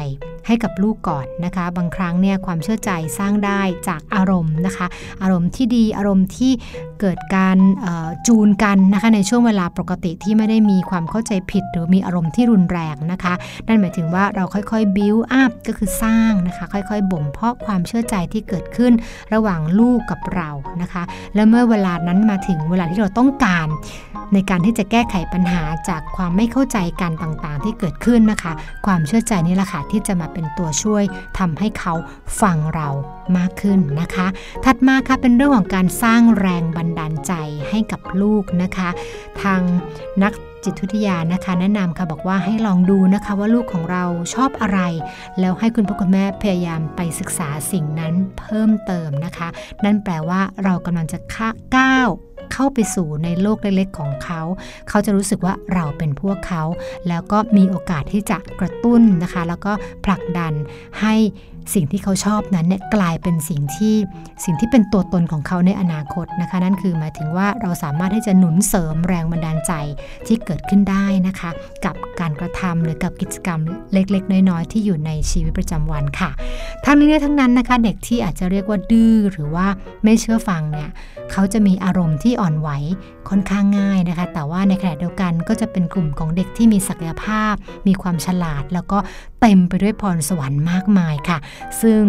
[0.47, 4.87] ให้กับลูกก่อนนะคะ บางครั้งเนี่ยความเชื่อใจสร้างได้จากอารมณ์นะคะ
[5.23, 6.53] อารมณ์ที่ดีอารมณ์ที่
[7.01, 7.59] เกิดการ
[8.27, 13.35] จูนกันนะคะในช่วงเวลาปกติที่ไม่ได้มีความเข้าใจผิด หรือมีอารมณ์ที่รุนแรงนะคะ
[13.67, 18.93] นั่นหมายถึงว่าเราค่อยๆ build up ก็คือสร้างนะคะค่อยๆบ่มเพาะความเชื่อใจที่เกิดขึ้น
[19.35, 20.51] ระหว่างลูกกับเรา
[20.83, 21.03] นะคะ
[21.35, 23.50] และเมื่อเวลานั้นมาถึงเวลาที่เราต้องการ
[24.35, 28.53] ในการที่จะแก้ไขปัญหาจากความไม่เข้าใจกันต่างๆ ที่เกิดขึ้นนะคะ
[28.87, 31.05] ความเชื่อใจนี่แหละค่ะที่จะมาเป็นตัวช่วย
[31.39, 31.95] ทำให้เขา
[32.41, 32.89] ฟังเรา
[33.37, 34.27] มากขึ้นนะคะ
[34.65, 37.33] ถัดมาค่ะเป็นเรื่องของการสร้างแรงบันดาลใจ
[37.71, 38.89] ให้กับลูกนะคะ
[39.43, 39.61] ทาง
[40.23, 40.33] นัก
[40.65, 44.81] จิตวิทยานะคะแนะนำค่ะบอกว่าให้ลองดูนะคะว่าลูกของเราชอบอะไร
[45.41, 49.49] แล้วให้คุณพ่อคุณแม่พยายามไปศึกษาสิ่งนั้นเพิ่มเติมนะคะ
[49.85, 51.19] นั่นแปลว่าเรากำลังจะ
[51.77, 52.09] ก้าว
[52.53, 54.43] เข้าไปสู่ในโลกเล็กๆของเขา
[54.89, 56.63] เขาจะรู้สึกว่าเราเป็นพวกเขา
[57.09, 59.73] แล้วก็มีโอกาสที่จะกระตุ้นนะคะ แล้วก็
[60.05, 60.53] ผลักดัน
[61.01, 61.15] ให้
[61.75, 63.95] สิ่งที่เขาชอบนั้นเนี่ยกลายเป็นสิ่งที่
[64.45, 69.73] สิ่งที่เป็นตัวตนของเขาในอนาคตนะคะ นั่นคือหมายถึงว่าเราสามารถที่จะหนุนเสริมแรงบันดาลใจ
[70.27, 71.51] ที่เกิดขึ้นได้นะคะ
[71.85, 73.61] กับการกระทำหรือกับกิจกรรม
[73.93, 76.31] เล็ก ๆ น้อยๆที่อยู่ในชีวิตประจำวันค่ะ
[76.85, 79.67] ทั้งนี้ทั้งนั้นนะคะ เด็กที่อาจจะเรียกว่าดื้อหรือว่า
[80.05, 80.91] ไม่เชื่อฟังเนี่ย
[81.33, 82.69] เขาจะมีอารมณ์ที่อ่อนไหว
[83.29, 87.55] ค่อนข้างง่ายนะคะ แต่ว่าในขณะเดียวกันก็จะเป็นกลุ่มของเด็กที่มีศักยภาพ
[87.87, 88.99] มีความฉลาด แล้วก็
[89.41, 91.39] เต็มไปด้วยพรสวรรค์มากมายค่ะ
[91.83, 92.01] ซึ่ง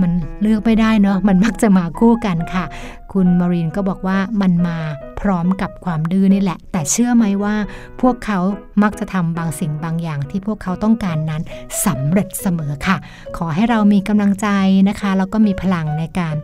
[0.00, 2.64] มันเลือกไม่ได้เนาะมันมักจะมาคู่กันค่ะ
[3.12, 4.78] คุณมารีนก็บอกว่ามันมา
[5.20, 7.54] พร้อมกับความดื้อนี่แหละ แต่เชื่อไหมว่า
[8.00, 8.38] พวกเขา
[8.82, 11.42] มักจะทำบางสิ่งบางอย่างที่พวกเขาต้องการนั้น
[11.86, 12.96] สำเร็จเสมอค่ะ
[13.36, 14.48] ขอให้เรามีกำลังใจ
[14.88, 16.36] นะคะแล้วก็มีพลังในการ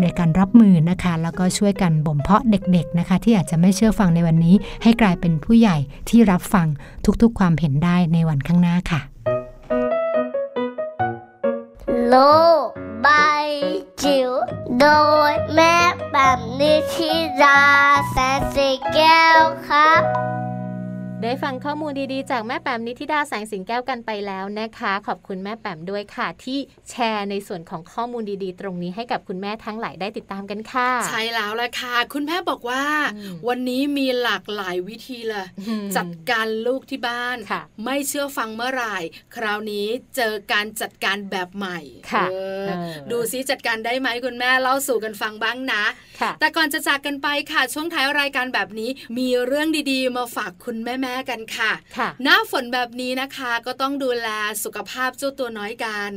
[0.00, 5.76] ในการรับมือนะคะ แล้วก็ช่วยกันบ่มเพาะเด็กๆนะคะ ที่อาจจะไม่เชื่อฟังในวันนี้ ให้กลายเป็นผู้ใหญ่
[6.08, 6.66] ที่รับฟัง
[7.22, 9.00] ทุกๆ ความเห็นได้ในวันข้างหน้าค่ะ
[12.06, 12.14] โล
[13.04, 13.48] บาย
[14.02, 14.30] จิ๋ว
[14.80, 14.86] โด
[15.30, 15.76] ยแม่
[16.12, 17.62] แบบนิชิรา
[18.10, 20.02] แสนสีแก้วครับ
[21.22, 26.58] ได้ฟังข้อมูลดีๆ จากแม่แปมนิธิดาแสงสิงแก้วกันไปแล้วนะคะ ขอบคุณแม่แปมด้วยค่ะ ที่
[26.90, 32.84] แชร์ในส่วนของข้อมูลดีๆ ตรงนี้ให้กับคุณแม่ทั้งหลายได้ติดตามกันค่ะ ใช่แล้วละค่ะ คุณแม่บอกว่า
[33.16, 38.96] อืมวันนี้มีหลากหลายวิธีเลยอืมจัดการลูกที่บ้านค่ะไม่เชื่อฟังเมื่อไหร่
[39.36, 39.86] คราวนี้
[40.16, 41.78] เจอการจัดการแบบใหม่
[42.12, 45.84] ค่ะเออเออดูซิจัดการได้ไหมคุณแม่เล่าสู่กันฟังบ้างนะ
[46.20, 54.28] ค่ะแต่ก่อนจะจากกันไปค่ะช่วงท้ายรายการแบบนี้ มีเรื่องดีๆ มาฝากคุณแม่ๆกันค่ะค่ะ หน้าฝนแบบนี้นะคะก็ต้องดูแล
[54.64, 56.10] สุขภาพเจ้าตัวน้อยกัน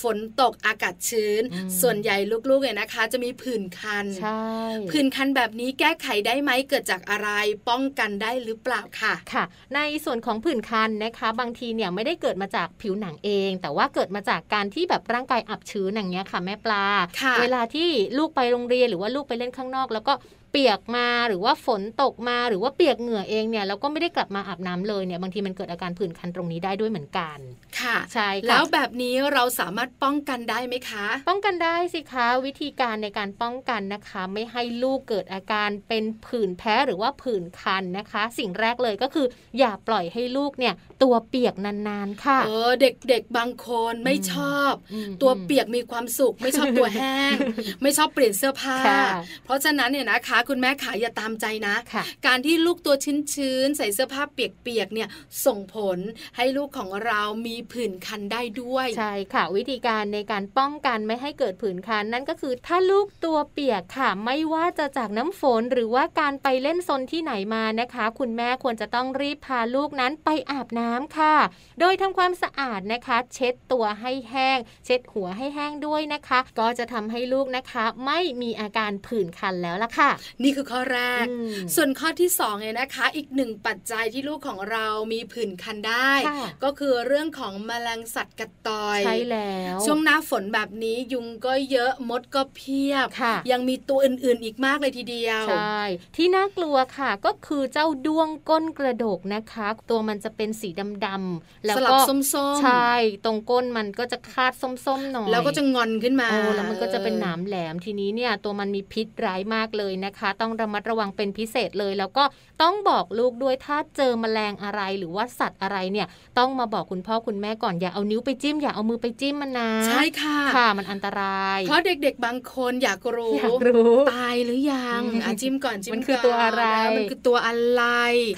[0.00, 2.16] ฝนตกอากาศชื้นอืมส่วนใหญ่
[2.48, 4.44] ลูกๆเนี่ยนะคะ จะมีผื่นคันใช่
[4.90, 7.28] ผื่นคันแบบนี้แก้ไขได้ไหมเกิดจากอะไร
[7.68, 16.84] ป้องกันได้หรือเปล่าค่ะค่ะ ในส่วนของผื่นคันนะคะ บางทีเนี่ยไม่ได้เกิดมาจากผิวหนังเอง แต่ว่าเกิดมาจากการที่แบบร่างกายอับชื้นอย่างเงี้ยค่ะ แม่ปลา
[17.20, 17.88] ค่ะเวลาที่
[18.18, 20.14] ลูกไปโรงเรียนหรือว่าลูกไปเล่นข้างนอก แล้วก็
[20.52, 27.38] เปียกมาหรือว่าฝนตกมาหรือว่าเปียกเหงื่อเองเนี่ยแล้วก็ไม่ได้กลับมาอาบน้ำเลยเนี่ยบางทีมันเกิดอาการผื่นคันตรงนี้ได้ด้วยเหมือนกัน
[27.80, 39.26] ค่ะใช่ค่ะแล้วแบบนี้เราสามารถป้องกันได้ไหมคะ ป้องกันได้สิคะวิธีการในการป้องกันนะคะ ไม่ให้ลูกเกิดอาการเป็นผื่นแพ้หรือว่าผื่นคันนะคะ สิ่งแรกเลยก็คือ
[39.58, 47.36] อย่าปล่อยให้ลูกเนี่ยตัวเปียกนานๆค่ะเออเด็กๆบางคนไม่ชอบอืมตัวเปียกมีความสุข ไม่ชอบตัวแห้ง
[47.82, 49.04] ไม่ชอบเปลี่ยนเสื้อผ้าค่ะ
[49.44, 52.94] เพราะฉะนั้นเนี่ยนะคะคุณแม่ขาอย่าตามใจนะค่ะการที่ลูกตัว
[53.34, 55.08] ชื้นๆ ใส่เสื้อผ้าเปียกๆเนี่ย
[55.46, 55.98] ส่งผล
[56.36, 71.34] ให้ลูกของเรามีผื่นคันได้ด้วย ใช่ค่ะ วิธีการในการป้องกันไม่ให้เกิดผื่นคันนั่นก็คือถ้าลูกตัวเปียกค่ะ ไม่ว่าจะจากน้ำฝนหรือว่าการไปเล่นซนที่ไหนมานะคะ คุณแม่ควรจะต้องรีบพาลูกนั้นไปอาบน้ำค่ะ
[71.80, 80.10] โดยทำความสะอาดนะคะ เช็ดตัวให้แห้ง เช็ดหัวให้แห้งด้วยนะคะ ก็จะทำให้ลูกนะคะ ไม่มีอาการผื่นคันแล้วล่ะค่ะ
[80.42, 95.80] นี่คือข้อแรกอืมส่วนข้อที่สองเนี่ยนะคะ อีกหนึ่งปัจจัยที่ลูกของเรามีผื่นคันได้ค่ะก็คือเรื่องของแมลงสัตว์กัดต่อยใช่แล้ว ช่วงหน้าฝนแบบนี้ยุงก็เยอะมดก็เพียบค่ะยังมีตัวอื่นๆอีกมากเลยทีเดียวใช่
[96.16, 100.68] ที่น่ากลัวค่ะก็คือเจ้าด้วงก้นกระดกนะคะ ตัวมันจะเป็นสี
[101.06, 102.92] ดำๆแล้วสลัก็บส้มๆใช่
[103.24, 112.24] ตรงก้นมันก็จะคาดส้มๆหน่อยแล้วก็จะงอนขึ้นมาโอ้แล้วมันก็จะเป็นหนามแหลมทีนี้เนี่ยตัวมันมีพิษร้ายมากเลยนะคะต้องระมัดระวังเป็นพิเศษเลย แล้วก็
[112.62, 116.06] ต้องบอกลูกด้วยถ้าเจอแมลงอะไรหรือว่าสัตว์อะไรเนี่ย
[116.38, 127.82] ต้องมาบอกคุณพ่อคุณแม่ก่อนอย่าเอานิ้วไปจิ้มอย่าเอามือไปจิ้มมันนะใช่ค่ะค่ะมันอันตรายเพราะเด็กๆบางคนอยากรู้อยากรู้ตายหรือยังอืมอะจิ้มก่อนจิ้มมันคือก่ตัวอะไรแล้วมันคือตัวอะไร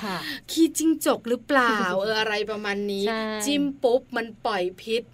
[0.05, 0.18] ค่ะ
[0.51, 5.11] ขี้จิ้งจกหรือเปล่าเอออะไรประมาณนี้ใช่จิ้มปุ๊บมันปล่อยพิษค่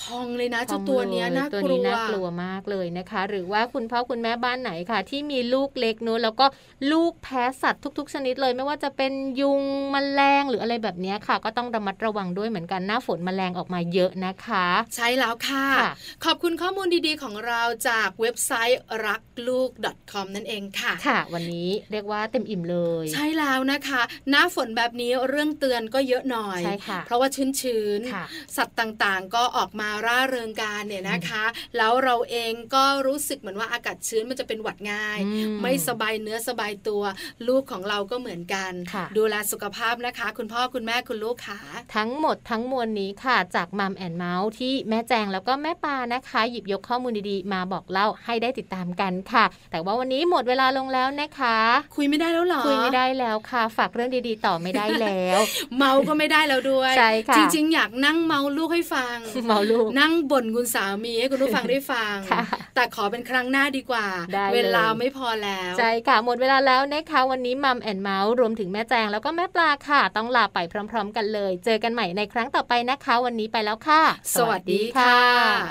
[0.00, 6.46] พองเลยนะเจ้าตัวเนี้ยน่าตัวกลันี้วน่ากลัวมากเลยนะคะ หรือว่าคุณพ่อคุณแม่บ้านไหนค่ะ ที่มีลูกเล็กเนอะแล้วก็
[6.92, 15.92] ลูกแพ้สัตว์ทุก ๆ ชนิดเลย ไม่ว่าจะเป็นยุงแมลงหรืออะไรแบบเนี้ยค่ะ ก็ต้องระมัดระวังด้วยเหมือนกันหน้าฝนแมลงออกมาเยอะนะคะ ใช่แล้วค่ะค่ะ
[16.24, 19.70] ขอบคุณข้อมูลดีๆของเราจากเว็บไซต์รักลูก
[20.12, 24.00] .com นั่นเองค่ะ ค่ะ วันนี้เรียกว่าเต็มอิ่มเลย ใช่แล้วนะคะ
[24.30, 27.28] หน้าฝนแบบนี้เรื่องเตือนก็เยอะหน่อยใช่ค่ะเพราะว่า
[27.60, 28.24] ชื้นๆค่ะ
[28.56, 31.44] สัตว์ต่างๆก็ออกมาร่าเริงกันเนี่ยนะคะ
[31.76, 37.02] แล้วเราเองก็รู้สึกเหมือนว่าอากาศชื้นมันจะเป็นหวัดง่ายอืมไม่สบายเนื้อสบายตัว
[37.48, 41.60] ลูกของเราก็เหมือนกันค่ะดูแลสุขภาพนะคะ คุณพ่อคุณแม่คุณลูกค่ะ
[41.96, 51.56] ทั้งหมดทั้งมวลนี้ค่ะจากมัมแอนเมาส์ที่แม่แจงแล้วก็แม่ปานะคะ หยิบยกข้อมูลดีๆ มาบอกเล่าให้ได้ติดตามกันค่ะ แต่ว่าวันนี้หมดเวลาลงแล้วนะคะ
[51.96, 55.38] คุยไม่ได้แล้วเหรอคุยไม่ได้แล้วค่ะ ฝากเรื่องดีๆ ต่อไม่ได้แล้ว
[55.76, 70.58] เมาก็ไม่ได้แล้วด้วยใช่ค่ะจริงๆ อยากนั่งเมาลูกให้ฟังเมาลูกนั่งบ่นคุณสามีให้คุณผู้ฟังได้ฟังค่ะแต่ขอเป็นครั้งหน้าดีกว่าได้เลยเวลาไม่พอแล้วใช่ค่ะหมดเวลาแล้วนะคะวันนี้มัมแอนเมาส์รวมถึงแม่แจงแล้วก็แม่ปลาค่ะ ต้องลาไป
[70.90, 74.02] พร้อม ๆ กันเลย เจอกันใหม่ในครั้งต่อไปนะคะ วันนี้ไปแล้วค่ะ
[74.38, 75.18] สวัสดีค่ะ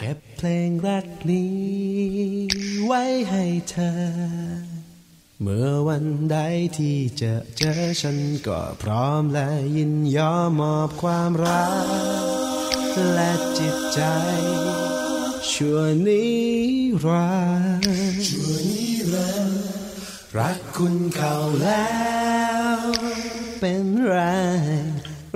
[0.01, 1.53] เก็บเพลงรักนี้
[2.85, 3.95] ไว้ให้เธอ
[5.41, 6.37] เมื่อวันใด
[6.77, 9.47] ที่เจะเจอฉันก็พร้อมและ
[9.77, 14.01] ยินยอมมอบความรัก และจิตใจ
[15.51, 16.25] ชั่วนิ
[17.05, 17.29] รั
[17.81, 19.63] นดร์ชั่วนิรันดร์
[20.37, 21.95] รักคุณเขาแล้
[22.77, 22.79] ว
[23.59, 24.17] เป็นไร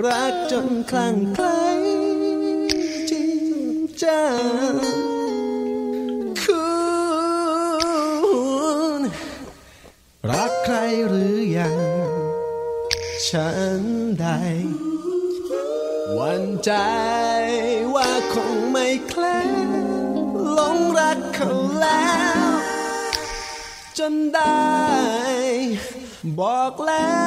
[0.06, 1.64] รักจนคลั่งไคล้
[3.10, 3.42] จริง
[4.02, 4.24] จั
[4.70, 4.74] ง
[6.42, 6.64] คุ
[8.98, 9.00] ณ
[10.30, 10.76] รักใคร
[11.08, 11.78] หรือยัง
[13.28, 13.50] ฉั
[13.80, 13.82] น
[14.20, 14.26] ใด
[16.14, 16.32] หวั
[21.00, 22.42] รักเขาแล้ว
[23.98, 24.70] จนได้
[26.40, 27.20] บอกแล้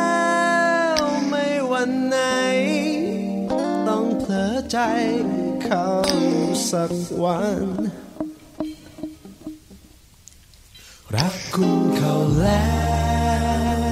[0.96, 0.98] ว
[1.30, 2.18] ไม่วันไหน
[3.88, 4.78] ต้องเผลอใจ
[5.64, 5.88] เขา
[6.72, 6.94] สัก
[7.24, 7.66] วัน
[11.16, 12.66] รักคุณเขาแล้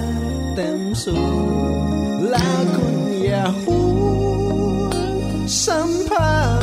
[0.02, 0.06] ว
[0.56, 3.80] เต็มสูงแล้วคุณอย่าหู
[5.66, 6.61] สัมผัส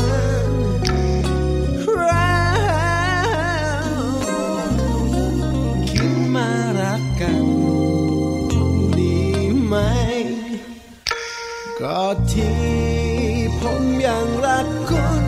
[11.89, 12.59] ราที่
[13.61, 15.28] ผมยังรักคุณ